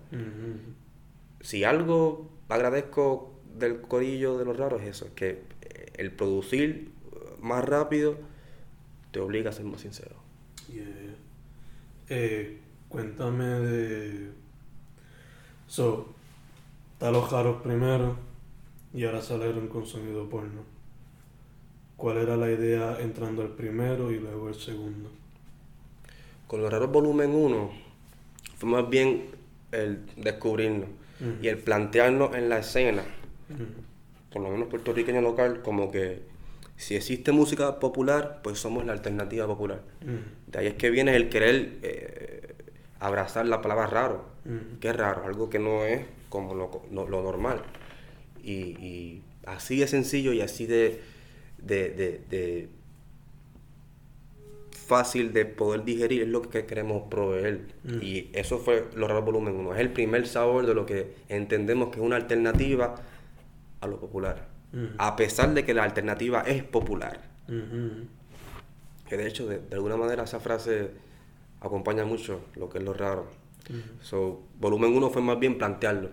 [1.40, 5.42] Si algo agradezco del corillo de los raros es eso, que
[5.94, 6.92] el producir
[7.40, 8.16] más rápido
[9.12, 10.23] te obliga a ser más sincero.
[12.08, 14.30] Eh, cuéntame de.
[15.66, 16.14] So,
[16.92, 18.16] está los jaros primero
[18.92, 20.62] y ahora salieron con sonido porno.
[21.96, 25.10] ¿Cuál era la idea entrando el primero y luego el segundo?
[26.46, 27.70] Con los raros volumen 1
[28.56, 29.30] fue más bien
[29.72, 30.88] el descubrirnos
[31.40, 33.02] y el plantearnos en la escena,
[34.32, 36.22] por lo menos puertorriqueño local, como que
[36.76, 39.82] si existe música popular, pues somos la alternativa popular.
[40.02, 40.50] Mm.
[40.50, 42.54] De ahí es que viene el querer eh,
[43.00, 44.34] abrazar la palabra raro.
[44.44, 44.78] Mm.
[44.78, 45.24] que es raro?
[45.24, 47.62] Algo que no es como lo, normal.
[48.42, 51.00] Y, así de sencillo y así de,
[51.58, 52.68] de,
[54.86, 57.68] fácil de poder digerir es lo que queremos proveer.
[57.84, 58.02] Mm.
[58.02, 59.74] Y eso fue lo raro volumen 1.
[59.74, 62.96] Es el primer sabor de lo que entendemos que es una alternativa
[63.80, 64.53] a lo popular
[64.98, 67.20] a pesar de que la alternativa es popular.
[69.08, 70.90] Que de hecho, de, alguna manera, esa frase
[71.60, 73.26] acompaña mucho lo que es lo raro.
[74.00, 76.10] so, volumen 1 fue más bien plantearlo.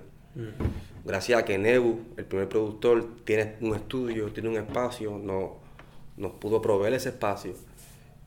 [1.03, 5.57] Gracias a que Nebu, el primer productor, tiene un estudio, tiene un espacio, no,
[6.17, 7.53] nos pudo proveer ese espacio.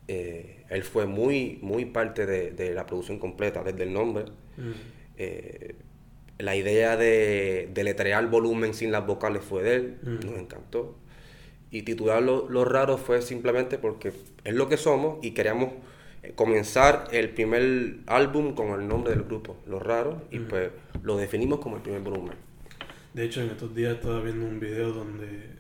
[0.06, 4.24] Eh, él fue muy, muy parte de, la producción completa, desde el nombre
[6.38, 10.96] la idea de, de letrear volumen sin las vocales fue de él, nos encantó.
[11.70, 14.12] Y titularlo Lo Raro fue simplemente porque
[14.44, 15.70] es lo que somos y queríamos
[16.22, 20.70] eh, comenzar el primer álbum con el nombre del grupo, Lo Raro, y pues
[21.02, 22.34] lo definimos como el primer volumen.
[23.12, 25.54] De hecho, en estos días estaba viendo un video donde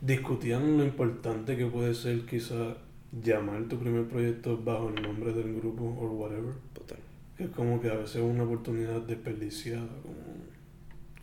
[0.00, 2.76] discutían lo importante que puede ser quizá
[3.12, 6.54] llamar tu primer proyecto bajo el nombre del grupo o whatever.
[6.72, 6.98] Total
[7.44, 9.88] es como que a veces es una oportunidad desperdiciada.
[10.02, 10.14] Como,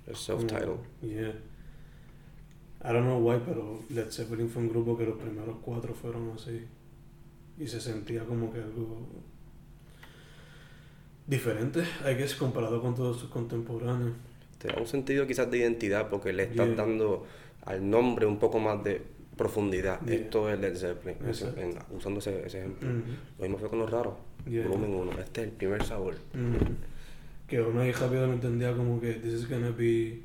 [0.08, 0.78] el self-title.
[1.02, 1.34] Yeah.
[2.84, 6.32] I don't know why, pero Led Zeppelin fue un grupo que los primeros cuatro fueron
[6.36, 6.66] así.
[7.60, 9.08] Y se sentía como que algo
[11.26, 14.14] diferente, hay que comparado con todos sus contemporáneos.
[14.60, 17.26] Te da un sentido quizás de identidad porque le estás dando
[17.66, 19.02] al nombre un poco más de
[19.36, 20.08] profundidad.
[20.10, 21.18] Esto es Led Zeppelin,
[21.92, 22.90] usando ese, ejemplo.
[23.38, 24.14] Lo mismo fue con los raros.
[24.48, 25.12] Volumen 1.
[25.20, 26.16] Este es el primer sabor.
[27.48, 30.22] Que uno ahí rápido lo entendía como que this is gonna be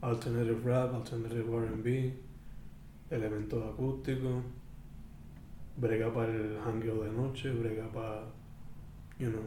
[0.00, 2.12] alternative rap, alternative R&B,
[3.10, 4.42] elementos acústicos,
[5.76, 8.24] brega para el hangueo de noche, brega para,
[9.18, 9.42] you know,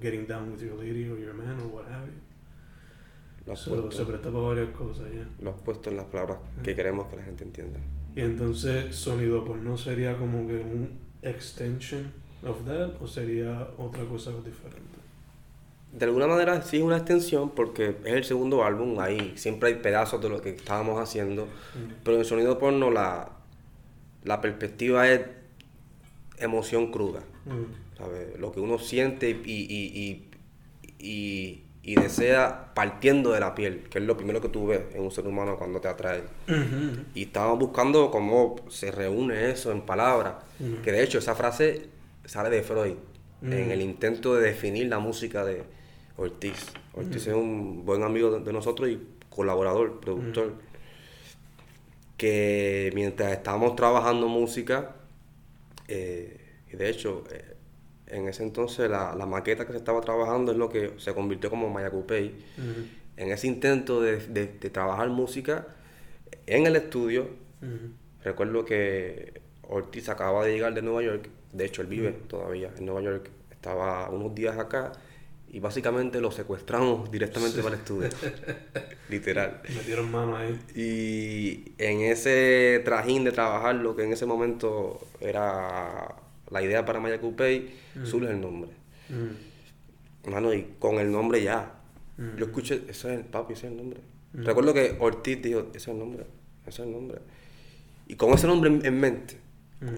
[0.00, 3.54] getting down with your lady or your man or what have you.
[3.54, 5.28] se presta para varias cosas ya.
[5.40, 7.78] Lo has puesto en las palabras que queremos que la gente entienda.
[8.16, 14.04] Y entonces sonido pues no sería como que un extension of that o sería otra
[14.04, 14.96] cosa diferente?
[15.92, 19.74] De alguna manera sí es una extensión porque es el segundo álbum, ahí siempre hay
[19.76, 21.48] pedazos de lo que estábamos haciendo,
[22.04, 23.30] pero en sonido porno la,
[24.24, 25.22] la perspectiva es
[26.38, 27.20] emoción cruda,
[28.38, 30.28] Lo que uno siente y, y,
[30.98, 35.02] y, y desea partiendo de la piel, que es lo primero que tú ves en
[35.02, 36.24] un ser humano cuando te atrae.
[37.14, 40.34] Y estábamos buscando cómo se reúne eso en palabras,
[40.82, 41.88] que de hecho esa frase
[42.26, 42.96] sale de Freud,
[43.42, 45.64] en el intento de definir la música de
[46.16, 46.72] Ortiz.
[46.94, 50.54] Ortiz es un buen amigo de nosotros y colaborador, productor,
[52.16, 54.96] que mientras estábamos trabajando música,
[55.88, 56.40] eh,
[56.72, 57.54] y de hecho, eh,
[58.08, 61.68] en ese entonces la, maqueta que se estaba trabajando es lo que se convirtió como
[61.68, 62.34] Mayacupey.
[63.16, 65.68] En ese intento de, trabajar música
[66.46, 67.28] en el estudio,
[68.22, 72.86] recuerdo que Ortiz acaba de llegar de Nueva York, de hecho él vive todavía en
[72.86, 74.92] Nueva York, estaba unos días acá
[75.48, 78.08] y básicamente lo secuestramos directamente para el estudio.
[79.08, 79.60] Literal.
[79.74, 80.58] Metieron mano ahí.
[80.74, 86.14] Y en ese trajín de trabajar, lo que en ese momento era
[86.50, 88.04] la idea para Maya mm.
[88.04, 88.70] surge el nombre.
[89.08, 90.52] Mm.
[90.52, 91.74] y con el nombre ya.
[92.16, 92.36] Mm.
[92.36, 94.00] Yo escuché, ese es el papi, ese es el nombre.
[94.32, 96.24] Recuerdo que Ortiz dijo, ese es el nombre,
[96.66, 97.20] ese es el nombre.
[98.06, 99.36] Y con ese nombre en, mente,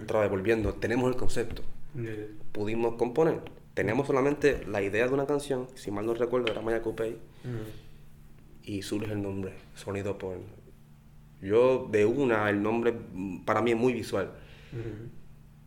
[0.03, 1.62] otra vez volviendo, tenemos el concepto.
[2.53, 3.41] Pudimos componer.
[3.75, 6.83] Tenemos solamente la idea de una canción, si mal no recuerdo, era Maya
[8.64, 10.59] Y surge el nombre, Sonido Porno.
[11.41, 12.93] Yo, de una, el nombre
[13.45, 14.33] para mí es muy visual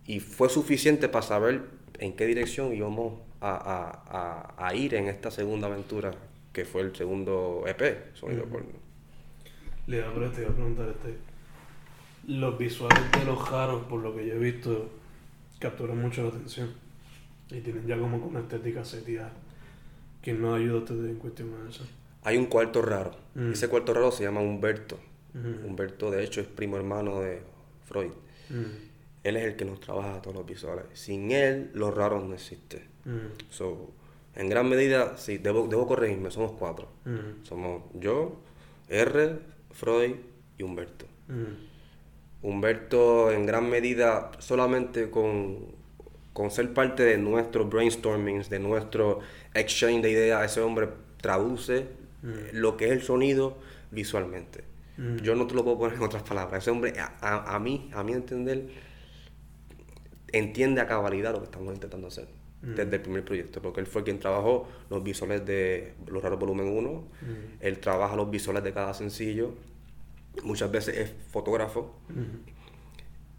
[0.06, 1.64] y fue suficiente para saber
[2.00, 6.12] en qué dirección íbamos a, ir en esta segunda aventura,
[6.54, 8.70] que fue el segundo EP, Sonido Porno.
[9.88, 11.31] Le iba a preguntar este.
[12.28, 14.90] Los visuales de los jaros, por lo que yo he visto,
[15.60, 16.70] capturan mucho la atención.
[17.50, 19.34] Y tienen ya como una estética seteada.
[20.22, 21.84] que nos ayuda a ustedes en cuestión de eso?
[22.24, 23.16] Hay un cuarto raro.
[23.52, 25.00] Ese cuarto raro se llama Humberto.
[25.34, 27.42] Humberto, de hecho, es primo hermano de
[27.86, 28.12] Freud.
[29.24, 30.86] Él es el que nos trabaja todos los visuales.
[30.94, 32.82] Sin él, los raros no existen.
[33.06, 33.50] Mm.
[33.50, 33.92] So,
[34.36, 36.88] en gran medida, sí, debo, debo corregirme, somos cuatro.
[37.06, 37.46] Mm.
[37.46, 38.42] Somos yo,
[38.90, 39.40] R,
[39.72, 40.16] Freud
[40.58, 41.06] y Humberto.
[42.42, 42.48] Mm.
[42.48, 45.60] Humberto, en gran medida, solamente con,
[46.34, 49.20] con ser parte de nuestro brainstorming, de nuestro
[49.54, 50.90] exchange de ideas, ese hombre
[51.22, 51.88] traduce
[52.54, 53.58] lo que es el sonido
[53.90, 54.64] visualmente.
[55.24, 56.62] Yo no te lo puedo poner en otras palabras.
[56.62, 58.68] Ese hombre, a, a mí, a mi entender,
[60.32, 62.28] entiende a cabalidad lo que estamos intentando hacer
[62.62, 62.76] mm.
[62.76, 66.68] desde el primer proyecto, porque él fue quien trabajó los visuales de Los Raros Volumen
[66.68, 67.04] 1, mm.
[67.60, 69.56] él trabaja los visuales de cada sencillo,
[70.44, 71.96] muchas veces es fotógrafo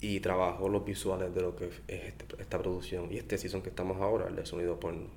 [0.00, 3.70] y trabajó los visuales de lo que es este, esta producción y este season que
[3.70, 5.08] estamos ahora, el de sonido porno.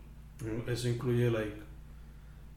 [0.67, 1.55] Eso incluye, like,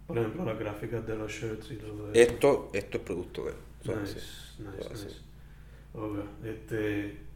[0.06, 2.20] por ejemplo, las gráficas de los shirts y todo eso.
[2.20, 3.52] Esto, esto es producto de
[3.84, 4.20] Nice,
[4.58, 6.50] nice, nice.
[6.50, 7.28] este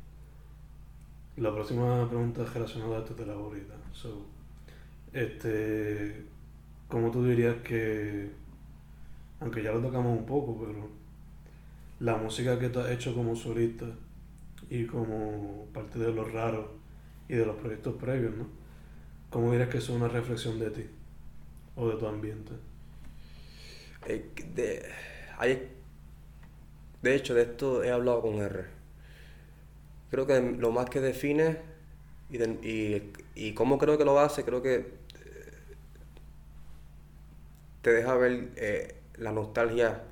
[1.37, 3.75] la próxima pregunta es relacionada a esto de la ahorita.
[3.93, 4.27] So,
[5.13, 6.27] este,
[6.89, 8.31] ¿Cómo tú dirías que,
[9.41, 10.91] aunque ya lo tocamos un poco, pero
[12.03, 13.87] la música que tú has hecho como solista
[14.69, 16.67] y como parte de los raros
[17.29, 18.47] y de los proyectos previos, ¿no?
[19.31, 20.87] ¿Cómo dirías que es una reflexión de ti
[21.77, 22.53] o de tu ambiente?
[24.55, 24.83] De,
[25.39, 25.69] hay,
[27.03, 28.83] de hecho, de esto he hablado con R
[30.11, 31.57] creo que lo más que define
[32.31, 33.03] y,
[33.35, 34.85] y, cómo creo que lo hace, creo que eh,
[37.81, 40.03] te deja ver eh, la nostalgia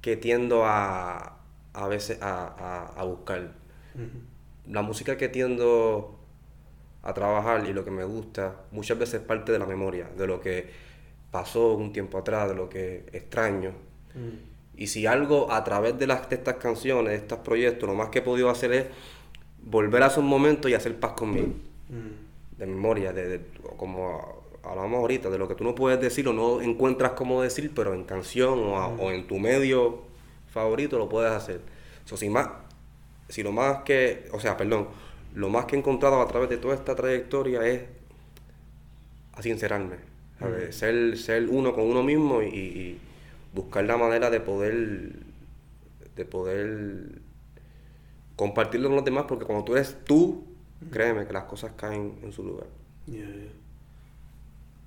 [0.00, 1.40] que tiendo a,
[1.72, 3.52] a veces a, buscar.
[4.66, 6.18] La música que tiendo
[7.02, 10.26] a trabajar y lo que me gusta muchas veces es parte de la memoria, de
[10.26, 10.70] lo que
[11.30, 13.72] pasó un tiempo atrás, de lo que extraño.
[14.76, 18.08] Y si algo a través de, las, de estas canciones, de estos proyectos, lo más
[18.08, 18.86] que he podido hacer es
[19.62, 21.48] volver a esos momentos y hacer paz conmigo.
[21.88, 22.58] Mm.
[22.58, 23.40] De memoria, de,
[23.76, 27.72] como hablamos ahorita, de lo que tú no puedes decir o no encuentras cómo decir,
[27.74, 29.00] pero en canción o, mm.
[29.12, 30.02] en tu medio
[30.52, 31.60] favorito lo puedes hacer.
[32.04, 32.48] So, si, más,
[33.28, 34.88] si lo más que, o sea, perdón,
[35.34, 37.82] lo más que he encontrado a través de toda esta trayectoria es
[39.32, 39.96] a sincerarme,
[40.40, 40.72] mm.
[40.72, 42.98] ser, ser uno con uno mismo y
[43.52, 45.30] buscar la manera de poder
[46.16, 47.20] de poder
[48.36, 50.44] compartirlo con los demás porque cuando tú eres tú
[50.90, 52.66] créeme que las cosas caen en su lugar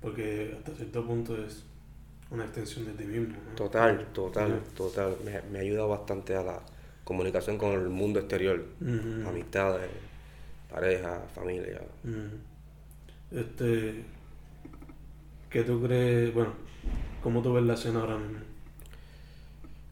[0.04, 1.64] porque hasta cierto punto es
[2.30, 5.16] una extensión de ti mismo total total total.
[5.24, 6.60] Me, me, ayuda bastante a la
[7.04, 8.62] comunicación con el mundo exterior.
[9.26, 9.90] Amistades
[10.70, 11.80] pareja familia.
[13.30, 14.04] Este
[15.48, 16.52] ¿qué tú crees bueno
[17.22, 18.40] cómo tú ves la escena ahora mismo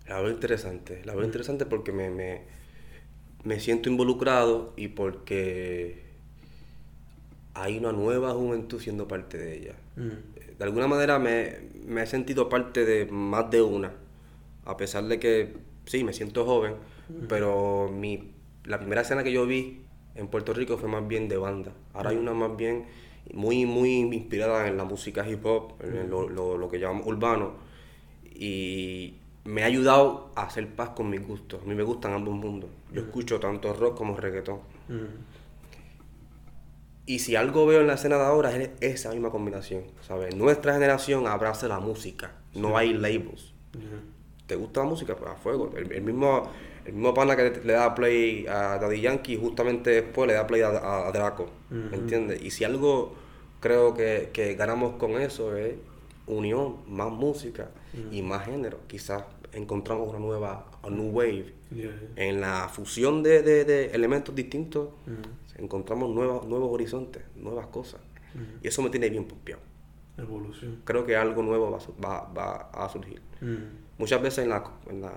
[0.08, 2.10] la veo interesante, la veo interesante porque me,
[3.44, 6.01] me, siento involucrado y porque
[7.54, 9.74] hay una nueva juventud siendo parte de ella.
[9.96, 10.58] Mm.
[10.58, 13.92] de alguna manera me, me he sentido parte de más de una.
[14.64, 15.54] A pesar de que,
[15.86, 16.74] sí, me siento joven,
[17.28, 18.32] pero mi,
[18.64, 19.82] la primera escena que yo vi
[20.14, 21.72] en Puerto Rico fue más bien de banda.
[21.92, 22.84] Ahora hay una más bien
[23.32, 27.54] muy, muy inspirada en la música hip hop, en lo, lo, lo que llamamos urbano.
[28.34, 31.62] Y me ha ayudado a hacer paz con mis gustos.
[31.62, 32.70] A mí me gustan ambos mundos.
[32.92, 34.60] Yo escucho tanto rock como reggaetón.
[37.04, 40.36] Y si algo veo en la escena de ahora es esa misma combinación, ¿sabes?
[40.36, 43.52] Nuestra generación abraza la música, no hay labels.
[44.46, 45.16] ¿Te gusta la música?
[45.16, 45.72] Pues a fuego.
[45.76, 46.42] El, el mismo,
[46.84, 50.62] el mismo pana que le da play a Daddy Yankee, justamente después le da play
[50.62, 52.40] a, a Draco, ¿me entiendes?
[52.42, 53.14] Y si algo
[53.60, 55.74] creo que, que ganamos con eso es
[56.26, 57.70] unión, más música
[58.10, 58.78] y más género.
[58.86, 61.54] Quizás encontramos una nueva, a new wave.
[62.16, 64.88] En la fusión de, de, de elementos distintos,
[65.56, 68.00] encontramos nuevos, nuevos horizontes, nuevas cosas.
[68.62, 69.60] Y eso me tiene bien pompeado.
[70.16, 70.80] Evolución.
[70.84, 73.20] Creo que algo nuevo va, va, va a surgir.
[73.98, 75.12] Muchas veces en la, en la,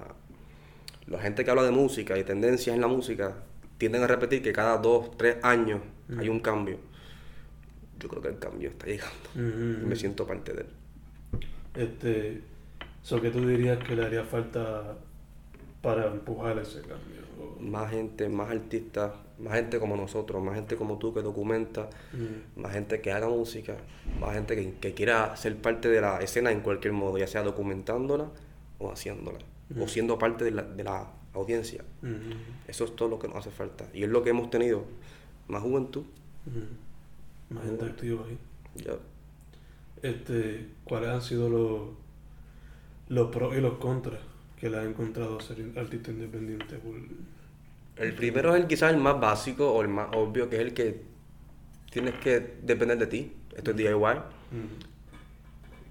[1.08, 3.36] la gente que habla de música y tendencias en la música
[3.78, 5.82] tienden a repetir que cada dos, tres años
[6.18, 6.78] hay un cambio.
[8.00, 9.30] Yo creo que el cambio está llegando.
[9.36, 10.68] Y me siento parte de él.
[11.76, 12.42] Este,
[13.02, 14.98] so que tú dirías que le haría falta
[15.82, 17.22] para empujar ese cambio.
[17.60, 22.62] Más gente, más artistas, más gente como nosotros, más gente como tú que documenta, Mm.
[22.62, 23.76] más gente que haga música,
[24.20, 27.44] más gente que, que quiera ser parte de la escena en cualquier modo, ya sea
[27.44, 28.30] documentándola
[28.80, 29.40] o haciéndola,
[29.80, 31.84] o siendo parte de la, de la audiencia.
[32.02, 32.32] Mm.
[32.68, 33.86] Eso es todo lo que nos hace falta.
[33.94, 34.86] Y es lo que hemos tenido.
[35.48, 36.04] Más juventud.
[36.46, 37.54] Mm.
[37.56, 38.38] Más gente activa ahí.
[38.76, 38.94] Ya.
[40.02, 41.82] Este, ¿cuáles han sido los,
[43.10, 44.20] los pros y los contras
[44.60, 46.76] que le ha encontrado a ser artista independiente?
[46.78, 46.96] por-
[47.98, 50.74] El primero es el quizás el más básico o el más obvio, que es el
[50.74, 51.02] que
[51.92, 53.34] tienes que depender de ti.
[53.56, 53.94] Esto es DIY.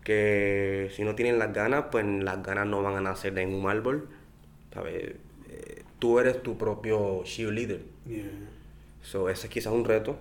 [0.03, 3.71] Que si no tienen las ganas, pues las ganas no van a nacer en un
[3.71, 4.09] árbol.
[4.73, 5.15] ¿Sabes?
[5.49, 7.81] Eh, tú eres tu propio cheerleader.
[8.07, 8.25] Yeah.
[9.03, 10.19] So, ese es quizás un reto.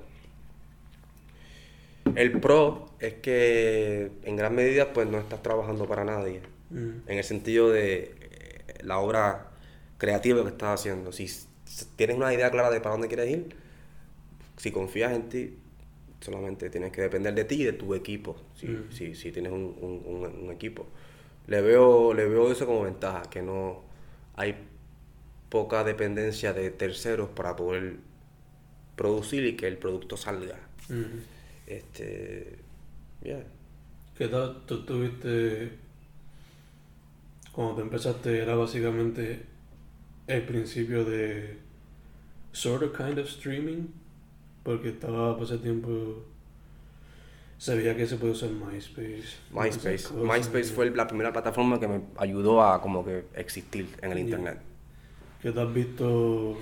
[2.15, 6.41] El pro es que en gran medida pues no estás trabajando para nadie.
[6.71, 9.51] En el sentido de eh, la obra
[9.99, 11.11] creativa que estás haciendo.
[11.11, 11.27] Si
[11.95, 13.55] tienes una idea clara de para dónde quieres ir,
[14.57, 15.57] si confías en ti,
[16.21, 18.35] solamente tienes que depender de ti y de tu equipo.
[18.55, 18.91] Si, Mm.
[18.91, 20.87] si, si tienes un, un- un- un equipo.
[21.47, 23.81] Le veo, le veo eso como ventaja, que no
[24.35, 24.55] hay
[25.49, 27.97] poca dependencia de terceros para poder
[28.95, 30.59] producir y que el producto salga.
[30.89, 31.03] Mm.
[31.67, 32.57] Este,
[33.23, 33.43] yeah.
[34.17, 35.71] ¿Qué tal tú tuviste
[37.51, 38.39] cuando te empezaste?
[38.41, 39.41] Era básicamente
[40.27, 41.57] el principio de
[42.53, 43.87] sort of kind of streaming,
[44.63, 46.23] porque estaba por ese tiempo
[47.57, 49.37] se veía que se puede usar MySpace.
[49.51, 50.13] MySpace.
[50.13, 54.25] MySpace fue la primera plataforma que me ayudó a como que existir en el Yeah.
[54.25, 54.59] internet.
[55.41, 56.57] ¿Qué te has visto?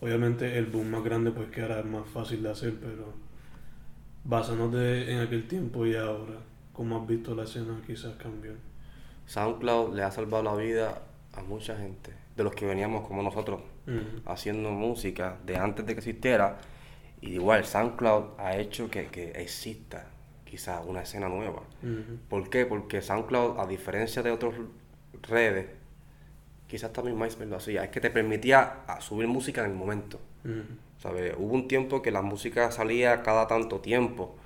[0.00, 3.12] Obviamente el boom más grande pues que ahora es más fácil de hacer, pero
[4.24, 6.38] basándote en aquel tiempo y ahora,
[6.72, 8.54] ¿cómo has visto la escena quizás cambiar?
[9.26, 11.02] SoundCloud le ha salvado la vida
[11.34, 14.28] a mucha gente, de los que veníamos como nosotros, Mm.
[14.28, 16.58] haciendo música de antes de que existiera.
[17.22, 20.06] Y igual, SoundCloud ha hecho que, que exista
[20.44, 21.62] quizás una escena nueva.
[22.28, 22.66] ¿Por qué?
[22.66, 24.54] Porque SoundCloud, a diferencia de otras
[25.22, 25.66] redes,
[26.66, 30.20] quizás también MySpace lo hacía, es que te permitía a subir música en el momento.
[31.38, 34.36] Hubo un tiempo que la música salía cada tanto tiempo,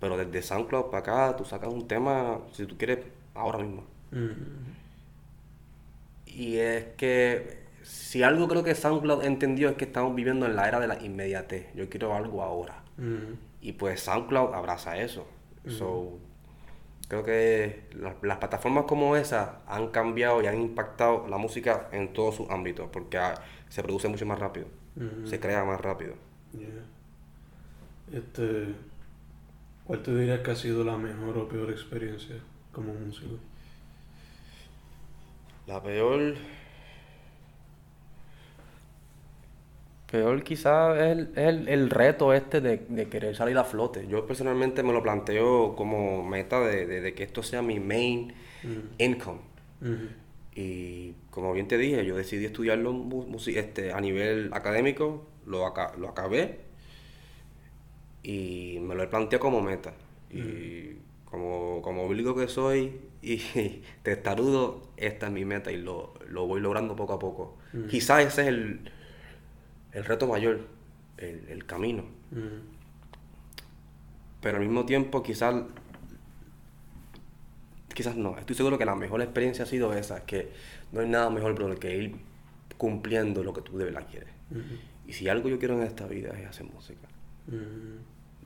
[0.00, 3.00] pero desde SoundCloud para acá tú sacas un tema, si tú quieres,
[3.34, 3.84] ahora mismo.
[6.26, 10.66] Y es que si algo creo que SoundCloud entendió es que estamos viviendo en la
[10.66, 11.68] era de la inmediatez.
[11.74, 12.82] Yo quiero algo ahora.
[12.98, 13.36] Ujú.
[13.60, 15.26] Y pues SoundCloud abraza eso.
[15.68, 16.18] So,
[17.08, 22.12] creo que la- las plataformas como esa han cambiado y han impactado la música en
[22.12, 23.34] todos sus ámbitos, porque ah,
[23.68, 24.66] se produce mucho más rápido,
[24.96, 25.26] Ujú.
[25.26, 26.14] se crea más rápido.
[26.52, 28.18] Yeah.
[28.18, 28.74] Este,
[29.84, 32.36] ¿cuál te dirías que ha sido la mejor o peor experiencia
[32.72, 33.36] como músico?
[35.66, 36.34] La peor.
[40.14, 44.06] Peor quizás es, el, el- el reto este de, de querer salir a flote.
[44.06, 48.32] Yo personalmente me lo planteo como meta de, de- de que esto sea mi main
[48.98, 49.40] income.
[50.54, 52.94] Y como bien te dije, yo decidí estudiarlo
[53.48, 56.60] este, a nivel académico, lo, aca- lo acabé
[58.22, 59.94] y me lo he planteado como meta.
[60.30, 63.38] Y como, como bíblico que soy y
[64.04, 67.56] testarudo, esta es mi meta y lo, lo voy logrando poco a poco.
[67.90, 68.80] Quizás ese es el,
[69.94, 70.60] el reto mayor,
[71.16, 72.04] el, el camino.
[74.40, 75.54] Pero al mismo tiempo quizás
[77.94, 80.50] quizás no, estoy seguro que la mejor experiencia ha sido esa, que
[80.92, 82.16] no hay nada mejor, que ir
[82.76, 84.28] cumpliendo lo que tú de verdad quieres.
[85.06, 87.08] Y si algo yo quiero en esta vida es hacer música.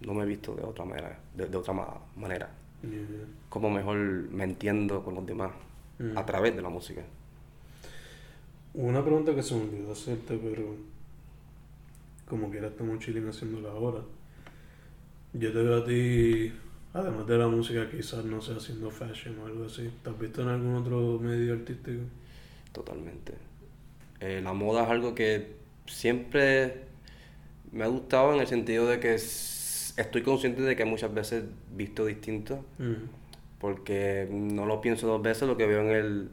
[0.00, 1.74] No me he visto de otra manera, de, otra
[2.16, 2.50] manera.
[3.48, 5.50] Como mejor me entiendo con los demás
[6.14, 7.02] a través de la música.
[8.74, 10.76] Una pregunta que se me olvidó hacerte, pero
[12.28, 14.00] como quiera estamos chilling haciéndola ahora.
[15.32, 16.52] Yo te veo a ti,
[16.92, 19.90] además de la música, quizás no sé, haciendo fashion o algo así.
[20.02, 22.02] ¿Te has visto en algún otro medio artístico?
[22.72, 23.34] Totalmente.
[24.20, 25.56] Eh, la moda es algo que
[25.86, 26.82] siempre
[27.72, 32.06] me ha gustado en el sentido de que estoy consciente de que muchas veces visto
[32.06, 32.64] distinto.
[33.58, 36.28] Porque no lo pienso dos veces, lo que veo en el,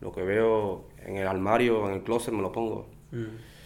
[0.00, 2.88] lo que veo en el armario, en el closet, me lo pongo.
[3.12, 3.59] Mm.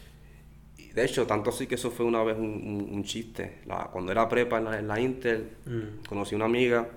[0.95, 3.63] De hecho, tanto así que eso fue una vez un, chiste.
[3.93, 6.07] cuando era prepa en la, Intel, mm.
[6.09, 6.89] conocí una amiga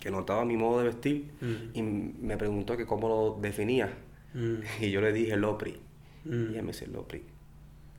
[0.00, 1.54] que notaba mi modo de vestir mm.
[1.74, 3.92] y me preguntó que cómo lo definía.
[4.80, 5.78] Y yo le dije Lopri.
[6.24, 7.22] Y ella me dice Lopri.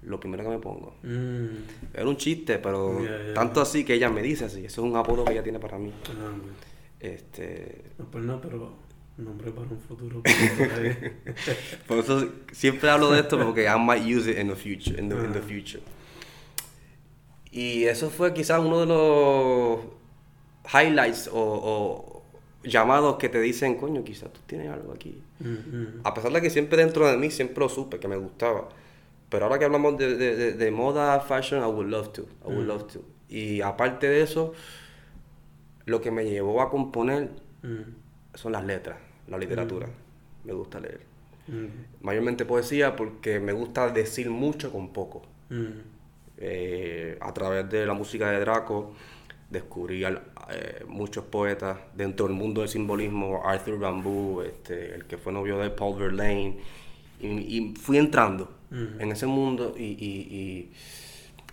[0.04, 0.96] Lo primero que me pongo.
[1.94, 3.00] Era un chiste, pero
[3.34, 4.66] tanto así que ella me dice así.
[4.66, 5.94] Eso es un apodo que ella tiene para mí.
[6.10, 6.34] Ah,
[7.00, 7.86] este...
[7.98, 8.85] No, pues no, pero
[9.18, 10.22] nombre para un futuro.
[11.88, 15.00] Por eso siempre hablo de esto porque I might use it in the future.
[15.00, 15.82] In the, in the future.
[17.52, 19.80] Y eso fue quizás uno de los
[20.74, 22.24] highlights o,
[22.64, 25.22] llamados que te dicen, coño, quizás tú tienes algo aquí.
[25.42, 26.02] Mm-hmm.
[26.04, 28.68] A pesar de que siempre dentro de mí siempre lo supe, que me gustaba.
[29.30, 32.24] Pero ahora que hablamos de, de, de, moda, fashion, I would love to.
[32.44, 32.68] I would mm.
[32.68, 33.02] love to.
[33.28, 34.54] Y aparte de eso,
[35.86, 37.32] lo que me llevó a componer
[37.64, 38.05] mm.
[38.36, 39.88] Son las letras la literatura.
[39.88, 40.48] Mm.
[40.48, 41.02] Me gusta leer.
[41.48, 42.04] Mm.
[42.04, 45.24] Mayormente poesía porque me gusta decir mucho con poco.
[45.50, 45.96] Mm.
[46.38, 48.94] Eh, a través de la música de Draco
[49.50, 55.32] descubrí eh, muchos poetas dentro del mundo del simbolismo, Arthur Bamboo, este, el que fue
[55.32, 56.58] novio de Paul Verlaine,
[57.22, 60.70] y, fui entrando en ese mundo y,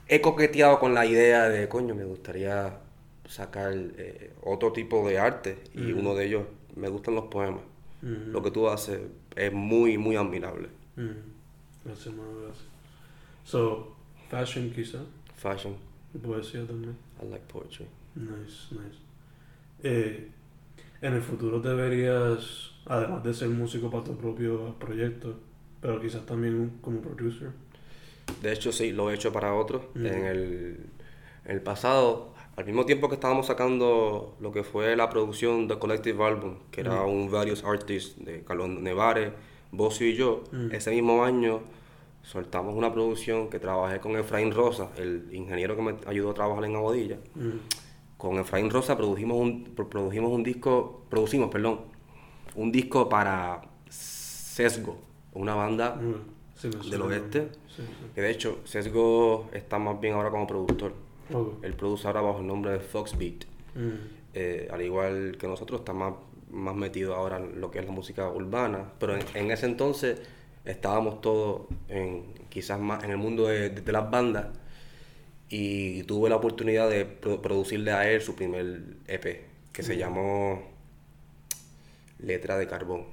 [0.09, 2.79] he coqueteado con la idea de, coño, me gustaría
[3.29, 6.43] sacar eh, otro tipo de arte y uno de ellos
[6.77, 7.63] me gustan los poemas.
[8.03, 9.01] Lo que tú haces
[9.37, 10.69] es muy, muy admirable.
[11.85, 12.65] Gracias, gracias.
[13.45, 13.95] So,
[14.29, 14.99] fashion quizá.
[15.37, 15.77] Fashion.
[16.23, 16.97] Poesía también.
[17.23, 17.87] I like poetry.
[18.15, 18.99] Nice, nice.
[19.83, 20.29] Eh,
[21.01, 25.39] en el futuro te verías, además de ser músico para tu propio proyecto,
[25.81, 27.51] pero quizás también como producer.
[28.43, 29.83] De hecho, sí, lo he hecho para otros.
[29.95, 30.77] En, el,
[31.45, 35.79] en el pasado al mismo tiempo que estábamos sacando lo que fue la producción de
[35.79, 39.33] Collective Album, que era un Various Artists de Carlos Nevares,
[39.71, 41.61] Bocio y yo, ese mismo año
[42.23, 46.65] soltamos una producción que trabajé con Efraín Rosa, el ingeniero que me ayudó a trabajar
[46.67, 47.17] en Abodilla.
[48.19, 51.81] Con Efraín Rosa produjimos un, produjimos un disco, producimos, perdón,
[52.55, 54.99] un disco para Sesgo,
[55.33, 55.99] una banda
[56.91, 57.49] del oeste,
[58.15, 60.93] que de hecho Sesgo está más bien ahora como productor.
[61.63, 63.45] Él produce ahora bajo el nombre de Foxbeat.
[63.75, 63.91] Mm.
[64.35, 66.15] Eh, al igual que nosotros, está más,
[66.51, 68.93] más metido ahora en lo que es la música urbana.
[68.99, 70.21] Pero en, ese entonces
[70.65, 74.47] estábamos todos en, quizás más en el mundo de, las bandas.
[75.49, 79.99] Y tuve la oportunidad de producirle a él su primer EP, que se mm.
[79.99, 80.63] llamó
[82.21, 83.05] Letra de Carbón,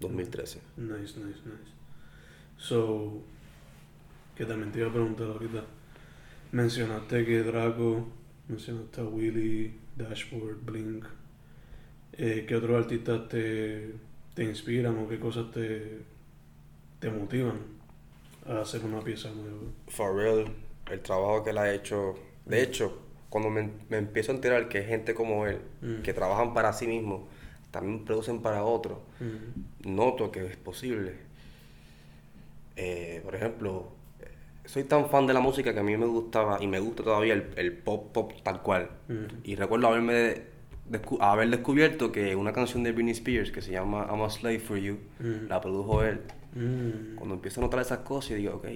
[0.00, 0.60] 2013.
[0.76, 1.78] Nice, nice, nice.
[2.56, 3.20] So,
[4.36, 5.64] que también te iba a preguntar ahorita
[6.52, 8.06] Mencionaste que Draco,
[8.48, 11.04] mencionaste a Willy, Dashboard, Blink.
[12.12, 13.94] Eh, ¿Qué otros artistas te,
[14.34, 16.00] te, inspiran o qué cosas te,
[16.98, 17.58] te motivan
[18.46, 19.58] a hacer una pieza nueva?
[19.88, 20.46] Pharrell,
[20.90, 22.14] el trabajo que él ha hecho.
[22.46, 22.64] De mm.
[22.64, 26.02] hecho, cuando me, empiezo a enterar que hay gente como él, mm.
[26.02, 27.22] que trabajan para sí mismos,
[27.70, 29.94] también producen para otros, mm.
[29.94, 31.12] noto que es posible.
[32.76, 33.92] Eh, por ejemplo,
[34.68, 37.32] soy tan fan de la música que a mí me gustaba y me gusta todavía
[37.32, 38.90] el, pop pop tal cual.
[39.42, 40.42] Y recuerdo haberme
[41.20, 44.76] haber descubierto que una canción de Britney Spears que se llama I'm a Slave for
[44.76, 44.98] You
[45.48, 46.20] la produjo él.
[47.16, 48.66] Cuando empiezo a notar esas cosas, yo digo, ok,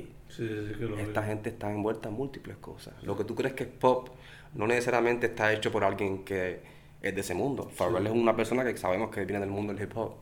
[0.99, 2.95] esta gente está envuelta en múltiples cosas.
[3.03, 4.09] Lo que tú crees que es pop
[4.55, 6.61] no necesariamente está hecho por alguien que
[7.03, 7.69] es de ese mundo.
[7.69, 10.15] Pharrell es una persona que sabemos que viene del mundo del hip hop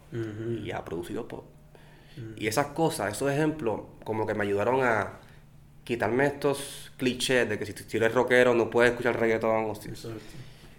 [0.64, 1.44] y ha producido pop.
[2.36, 5.20] Y esas cosas, esos ejemplos, como que me ayudaron a
[5.90, 9.72] quitarme estos clichés de que si tú eres rockero no puedes escuchar reggaetón.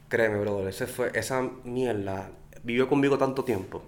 [0.07, 2.29] Créeme, brother, ese fue, esa mierda
[2.63, 3.83] vivió conmigo tanto tiempo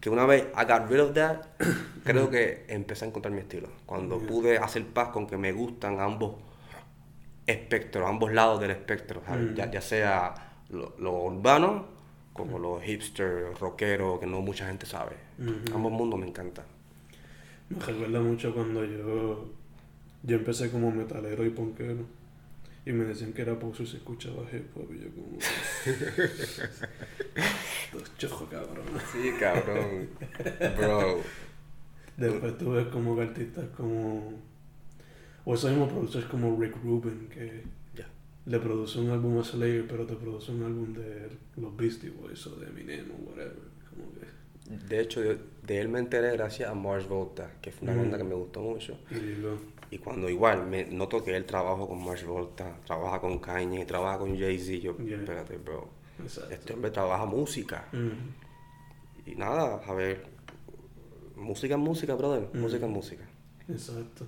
[0.00, 1.42] que una vez I got rid of that,
[2.04, 3.68] creo que empecé a encontrar mi estilo.
[3.84, 6.36] Cuando pude hacer paz con que me gustan ambos
[7.44, 9.54] espectros, ambos lados del espectro, mm.
[9.54, 10.34] ya, sea
[10.70, 11.86] lo, urbano
[12.32, 15.16] como los hipster, rockeros, que no mucha gente sabe.
[15.38, 15.74] Ujú.
[15.74, 16.64] Ambos mundos me encantan.
[17.70, 19.46] Me recuerda mucho cuando yo,
[20.24, 22.04] yo empecé como metalero y punkero.
[22.86, 24.90] Y me decían que era por si se escuchaba hip hop.
[24.94, 25.38] Y yo como...
[27.92, 28.84] Los chojos, cabrón.
[29.12, 30.08] Sí, cabrón.
[30.76, 31.20] Bro.
[32.16, 34.34] Después tú ves como que artistas como...
[35.46, 37.62] O esos mismos productores como Rick Rubin, que
[37.94, 38.06] Ya.
[38.46, 42.46] le produce un álbum a Slayer, pero te produce un álbum de los Beastie Boys
[42.46, 43.56] o de Eminem o whatever.
[43.90, 44.24] Como que...
[44.88, 48.00] De hecho, de, de él me enteré gracias a Mars Volta, que fue una Mm.
[48.00, 48.98] banda que me gustó mucho.
[49.10, 49.58] Y digo,
[49.94, 54.18] Y cuando igual me noto que él trabaja con Mars Volta, trabaja con Kanye, trabaja
[54.18, 55.18] con Jay-Z, yo, Yeah.
[55.18, 55.88] espérate, bro.
[56.20, 56.52] exacto.
[56.52, 57.88] Este hombre trabaja música.
[57.92, 60.26] Mm, Y nada, a ver.
[61.36, 62.48] Música es música, brother.
[62.52, 62.58] Mm.
[62.60, 63.24] Música es música.
[63.68, 64.26] exacto.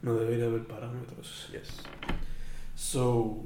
[0.00, 1.48] No debería haber parámetros.
[1.52, 1.82] Yes.
[2.74, 3.44] So,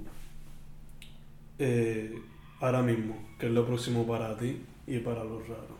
[1.59, 2.15] eh,
[2.61, 5.79] ahora mismo, ¿qué es lo próximo para ti y para los raros?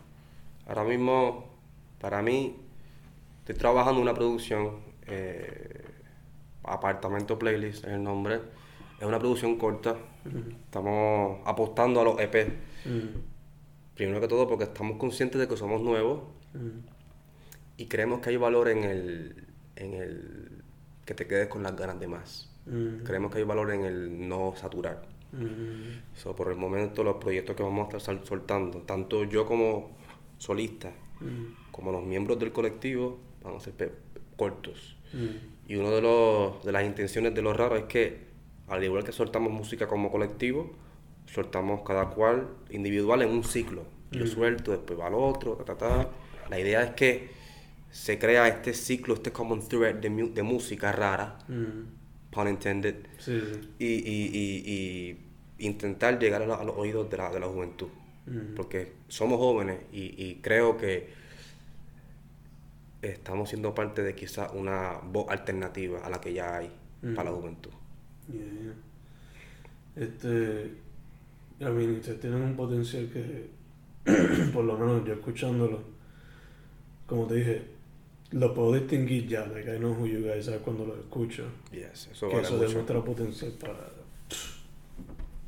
[0.67, 1.45] Ahora mismo,
[2.01, 2.57] para mí,
[3.39, 5.81] estoy trabajando en una producción, eh,
[6.63, 8.39] Apartamento Playlist es el nombre.
[8.99, 9.95] Es una producción corta.
[10.65, 12.53] Estamos apostando a los EP.
[13.95, 16.21] Primero que todo porque estamos conscientes de que somos nuevos
[17.77, 20.63] y creemos que hay valor en el, en el
[21.05, 22.49] que te quedes con las ganas de más.
[23.03, 25.01] Creemos que hay valor en el no saturar.
[26.15, 29.91] So, por el momento los proyectos que vamos a estar sol- soltando, tanto yo como
[30.37, 30.91] solista,
[31.71, 33.93] como los miembros del colectivo, van a ser
[34.35, 34.97] cortos.
[35.13, 38.19] Mm, Y una de, los, de las intenciones de los raros es que,
[38.67, 40.73] al igual que soltamos música como colectivo,
[41.25, 43.83] soltamos cada cual individual en un ciclo.
[44.11, 44.27] Yo Mm.
[44.27, 46.09] suelto, después va el otro, ta, ta, ta.
[46.49, 47.29] La idea es que
[47.89, 52.31] se crea este ciclo, este common thread de, de música rara, mm.
[52.33, 53.69] pun intended, Sí, sí.
[53.79, 55.17] y, y- y-
[55.57, 57.87] y intentar llegar a, la- a los oídos de la, de la juventud.
[58.25, 61.20] Mm, Porque somos jóvenes y, y creo que
[63.01, 66.71] estamos siendo parte de quizás una voz alternativa a la que ya hay
[67.15, 67.71] para la juventud.
[68.31, 68.73] yeah.
[69.95, 70.71] Este,
[71.59, 73.49] I mean, ustedes tienen un potencial que,
[74.53, 75.81] por lo menos yo escuchándolo,
[77.07, 77.61] como te dije,
[78.31, 81.43] lo puedo distinguir ya, like I know who you guys are cuando lo escucho.
[81.71, 82.67] Yes, eso que vale eso mucho.
[82.69, 83.89] demuestra potencial para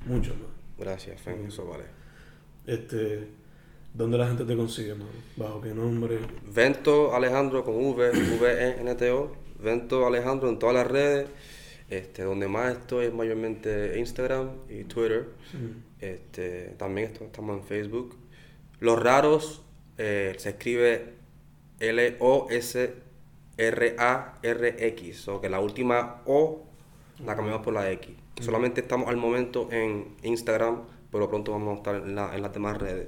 [0.06, 0.52] mucho más.
[0.78, 1.48] Gracias, Fen, Mm.
[1.48, 1.86] eso vale.
[2.66, 3.28] Este,
[3.94, 5.10] ¿dónde la gente te consigue, mano?
[5.36, 6.20] ¿Bajo qué nombre?
[6.54, 9.32] Vento Alejandro con V, V-E-N-T-O.
[9.60, 11.28] Vento Alejandro en todas las redes.
[11.90, 15.28] Este, donde más estoy es mayormente Instagram y Twitter.
[15.54, 18.16] Mm, Este, también esto- estamos en Facebook.
[18.80, 19.62] Los raros
[19.98, 21.14] eh, se escribe
[23.94, 25.28] L-O-S-R-A-R-X.
[25.28, 26.64] O que la última O
[27.26, 28.10] la cambiamos por la X.
[28.42, 30.82] Solamente estamos al momento en Instagram,
[31.12, 33.08] pero pronto vamos a estar en, la- en las demás redes.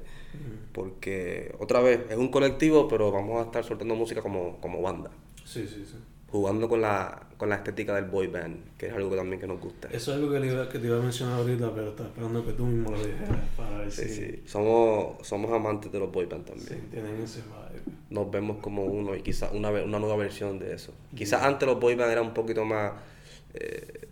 [0.71, 5.09] Porque otra vez es un colectivo, pero vamos a estar soltando música como, como banda.
[5.43, 5.95] Sí, sí, sí.
[6.31, 9.47] Jugando con la, con la estética del boy band, que es algo que también que
[9.47, 9.87] nos gusta.
[9.89, 12.45] Eso es algo que, le iba, que te iba a mencionar ahorita, pero estaba esperando
[12.45, 14.43] que tú mismo lo dijeras para ver Sí, si, sí.
[14.45, 16.67] Somos, somos amantes de los boy band también.
[16.67, 17.95] si tienen ese vibe.
[18.09, 20.91] nos vemos como uno y quizás una, una nueva versión de eso.
[21.15, 22.91] Quizás antes los boy band eran un poquito más
[23.53, 24.09] eh,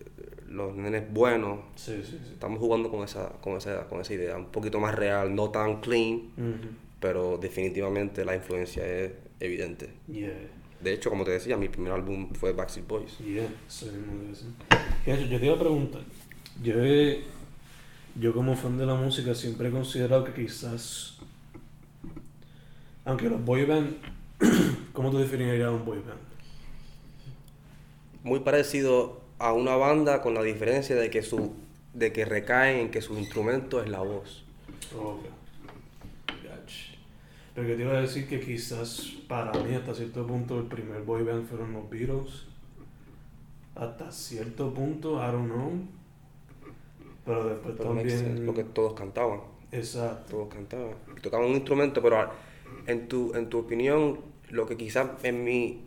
[0.54, 1.60] los nenes buenos.
[1.76, 2.30] Sí, sí, sí.
[2.34, 5.80] Estamos jugando con esa, con esa, con esa idea, un poquito más real, no tan
[5.80, 6.22] clean,
[7.00, 9.90] pero definitivamente la influencia es evidente.
[10.08, 10.32] Yeah,
[10.80, 13.18] De hecho, como te decía, mi primer álbum fue Backstreet Boys.
[13.18, 13.90] yeah, ser.
[15.04, 16.02] Fíjate, yo te iba a preguntar,
[16.62, 17.24] yo, he-
[18.20, 21.18] yo como fan de la música siempre he considerado que quizás,
[23.04, 23.96] aunque los boy band,
[24.92, 26.20] ¿cómo tú definirías un boy band?
[28.22, 31.54] Muy parecido a una banda con la diferencia de que su
[31.92, 34.44] de que recaen en que su instrumento es la voz.
[34.96, 35.22] Ok.
[36.42, 36.96] Gotcha.
[37.54, 41.02] Pero que te iba a decir que quizás para mí hasta cierto punto el primer
[41.02, 42.46] boy band fueron los Beatles.
[43.76, 45.70] Hasta cierto punto, I don't know.
[47.24, 48.42] Pero después Pero también...
[48.44, 49.40] porque todos cantaban.
[49.72, 50.36] Exacto.
[50.36, 50.94] todos cantaban.
[51.22, 52.30] Tocaban un instrumento, pero
[52.86, 54.20] en tu, en tu opinión,
[54.50, 55.82] lo que quizás en mi,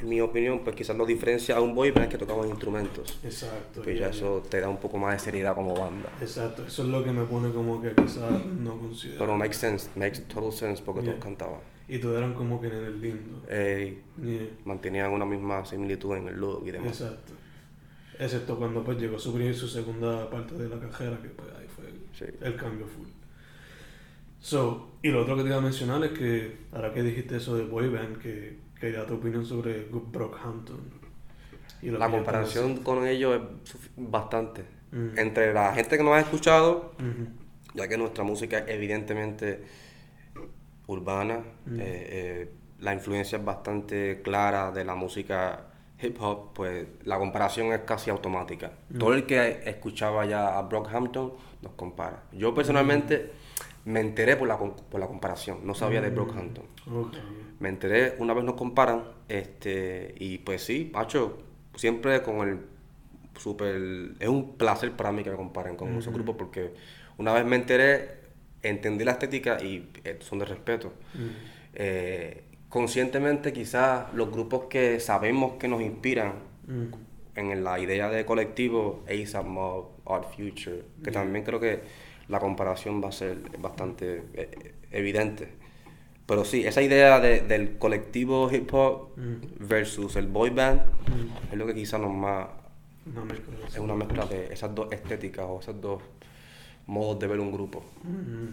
[0.00, 3.18] en mi opinión, pues quizás lo diferencia a un boy band es que tocaban instrumentos.
[3.22, 3.82] Exacto.
[3.82, 6.08] Pues yeah, ya eso te da un poco más de seriedad como banda.
[6.20, 6.64] Exacto.
[6.66, 9.18] Eso es lo que me pone como que quizás no considero.
[9.18, 11.12] Pero makes sense, makes total sense porque Yeah.
[11.12, 11.60] todos cantaban.
[11.88, 13.42] Y todos eran como que en el lindo.
[13.48, 14.46] Yeah.
[14.64, 17.00] mantenían una misma similitud en el look y demás.
[17.00, 17.32] Exacto.
[18.18, 21.84] Excepto cuando pues llegó su su segunda parte de la cajera, que pues ahí fue
[22.12, 22.32] Sí.
[22.42, 23.06] el cambio full.
[24.40, 27.56] So, y lo otro que te iba a mencionar es que, ahora que dijiste eso
[27.56, 30.80] de boy band, que quería tu opinión sobre Brockhampton.
[31.82, 34.64] Y La comparación con ellos es bastante.
[34.92, 35.18] Mm.
[35.18, 36.92] Entre la gente que nos ha escuchado,
[37.74, 39.62] ya que nuestra música es evidentemente
[40.86, 41.74] urbana, Mm.
[41.80, 42.50] eh, eh,
[42.80, 45.66] la influencia es bastante clara de la música
[46.02, 48.72] hip hop, pues la comparación es casi automática.
[48.88, 48.98] Mm.
[48.98, 52.24] Todo el que escuchaba ya a Brockhampton nos compara.
[52.32, 53.30] Yo personalmente
[53.84, 56.10] me enteré por la, por la comparación, no sabía de.
[56.10, 56.64] Brockhampton.
[56.92, 57.14] Ok.
[57.60, 61.38] Me enteré, una vez nos comparan, este, y pues sí, macho,
[61.76, 62.58] siempre con el
[63.38, 63.76] super,
[64.18, 66.72] es un placer para mí que me comparen con esos grupos porque
[67.18, 68.20] una vez me enteré,
[68.62, 70.92] entendí la estética y eh, son de respeto.
[71.74, 76.34] Eh, conscientemente quizás los grupos que sabemos que nos inspiran
[77.34, 81.80] en la idea de colectivo, ASAP Mob, Odd Future, que también creo que
[82.28, 85.59] la comparación va a ser bastante eh, evidente.
[86.30, 89.66] Pero sí, esa idea de- del colectivo hip hop Mm.
[89.68, 91.52] versus el boy band Mm.
[91.52, 92.46] es lo que quizás nos más
[93.12, 96.00] Una mezcla de es una mezcla de esas dos estéticas o esos dos
[96.86, 97.82] modos de ver un grupo.
[98.04, 98.46] Mm.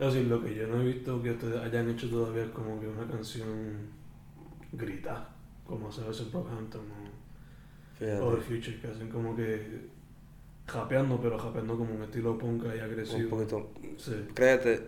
[0.00, 2.78] Es decir, lo que yo no he visto que ustedes hayan hecho todavía es como
[2.80, 3.48] que una canción
[4.72, 5.28] grita,
[5.66, 6.82] como hace a veces Brockhampton
[8.00, 9.88] o, o The Future, que hacen como que
[10.68, 13.18] japeando, pero japeando como un estilo punk y agresivo.
[13.24, 13.70] un poquito.
[13.96, 14.12] Sí.
[14.34, 14.80] Créete,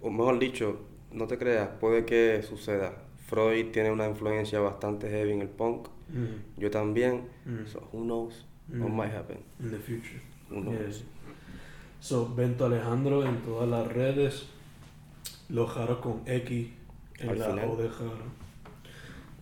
[0.00, 0.80] o mejor dicho,
[1.12, 2.94] no te creas, puede que suceda.
[3.26, 6.60] Freud tiene una influencia bastante heavy en el punk, Mm.
[6.60, 7.28] yo también.
[7.46, 7.66] Mm.
[7.66, 8.96] So who knows what Mm.
[8.96, 9.38] might happen?
[9.60, 10.20] In the future.
[10.50, 10.98] Who knows?
[10.98, 11.06] Yeah.
[12.00, 14.46] So, Bento Alejandro en todas las redes.
[15.48, 16.68] Los Jaros con X
[17.20, 17.68] en Al la final.
[17.70, 18.42] O de Jaro.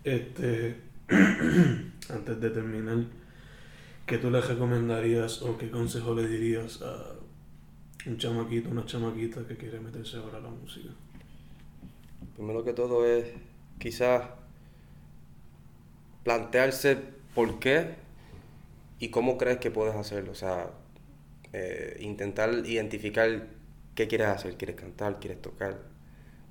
[0.03, 0.75] Este,
[2.09, 2.97] antes de terminar,
[4.05, 7.15] ¿qué tú le recomendarías o qué consejo le dirías a
[8.07, 10.89] un chamaquito, una chamaquita que quiere meterse ahora a la música?
[12.41, 13.27] Primero que todo es
[13.77, 14.23] quizás
[16.23, 16.97] plantearse
[17.35, 17.93] por qué
[18.97, 20.31] y cómo crees que puedes hacerlo.
[20.31, 20.71] O sea,
[21.53, 23.47] eh, intentar identificar
[23.93, 24.57] qué quieres hacer.
[24.57, 25.19] ¿Quieres cantar?
[25.19, 25.81] ¿Quieres tocar?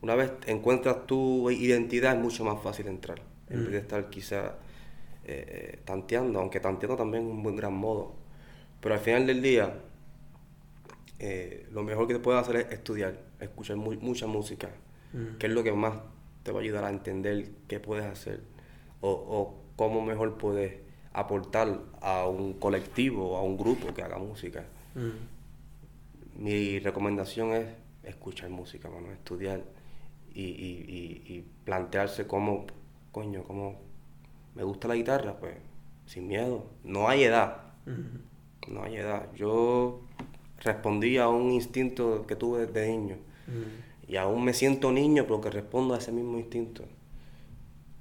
[0.00, 3.20] Una vez encuentras tu identidad es mucho más fácil entrar.
[3.48, 3.64] En Mm.
[3.64, 4.52] vez de estar quizás
[5.24, 8.14] eh, eh, tanteando, aunque tanteando también es un buen gran modo.
[8.80, 9.74] Pero al final del día,
[11.18, 14.70] eh, lo mejor que te puedes hacer es estudiar, escuchar mu- mucha música,
[15.12, 15.38] Mm.
[15.38, 15.94] que es lo que más
[16.42, 18.40] te va a ayudar a entender qué puedes hacer
[19.00, 20.78] o, o cómo mejor puedes
[21.12, 24.64] aportar a un colectivo o a un grupo que haga música.
[24.94, 26.42] Mm.
[26.42, 27.66] Mi recomendación es
[28.04, 29.62] escuchar música, mano, estudiar
[30.32, 30.84] y, y-
[31.28, 32.66] y- y plantearse cómo,
[33.12, 33.80] coño, cómo
[34.54, 35.56] me gusta la guitarra, pues
[36.06, 36.66] sin miedo.
[36.84, 38.72] No hay edad, Mm.
[38.72, 39.28] no hay edad.
[39.34, 40.00] Yo
[40.60, 43.16] respondí a un instinto que tuve desde niño.
[43.46, 43.89] Mm.
[44.10, 46.82] Y aún me siento niño porque respondo a ese mismo instinto.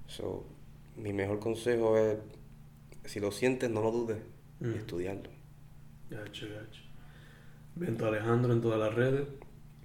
[0.08, 0.44] So,
[0.98, 2.18] mi mejor consejo es,
[3.06, 4.18] si lo sientes, no lo dudes
[4.60, 4.74] y Mm.
[4.74, 5.30] estudiarlo.
[6.10, 6.82] Gacho, gacho.
[7.76, 9.28] Bento Alejandro en todas las redes.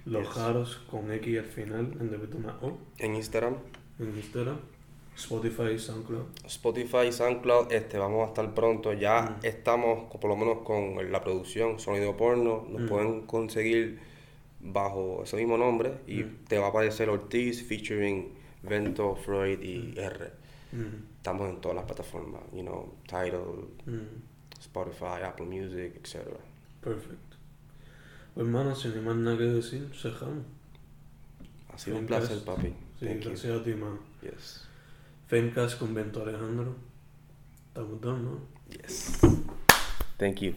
[0.06, 0.30] Los Yes.
[0.34, 2.78] Jaros con X al final en vez de una O.
[2.98, 3.56] En Instagram,
[3.98, 4.58] En Instagram,
[5.16, 6.24] Spotify, SoundCloud.
[6.46, 8.92] Spotify, SoundCloud, este, vamos a estar pronto.
[8.94, 9.46] Ya Mm.
[9.46, 12.88] estamos, por lo menos con la producción Sonido Porno, nos Mm.
[12.88, 14.00] pueden conseguir
[14.64, 16.44] bajo ese mismo nombre y Mm.
[16.48, 20.30] te va a aparecer Ortiz featuring Vento, Freud y R.
[20.72, 21.16] Mm.
[21.18, 24.58] Estamos en todas las plataformas, you know, Tidal, Mm.
[24.60, 26.26] Spotify, Apple Music, etc.
[26.82, 27.36] Perfecto.
[28.34, 30.44] Pues, hermano, sin más nada que decir, cerramos.
[31.72, 32.72] Ha sido un placer, papi.
[32.98, 33.28] Sí, Thank you.
[33.30, 33.98] gracias a ti, mano.
[34.22, 34.66] Yes.
[35.28, 36.74] Femcast con Bento Alejandro.
[37.68, 38.38] Estamos done, ¿no?
[38.70, 39.18] Yes.
[40.18, 40.54] Thank you.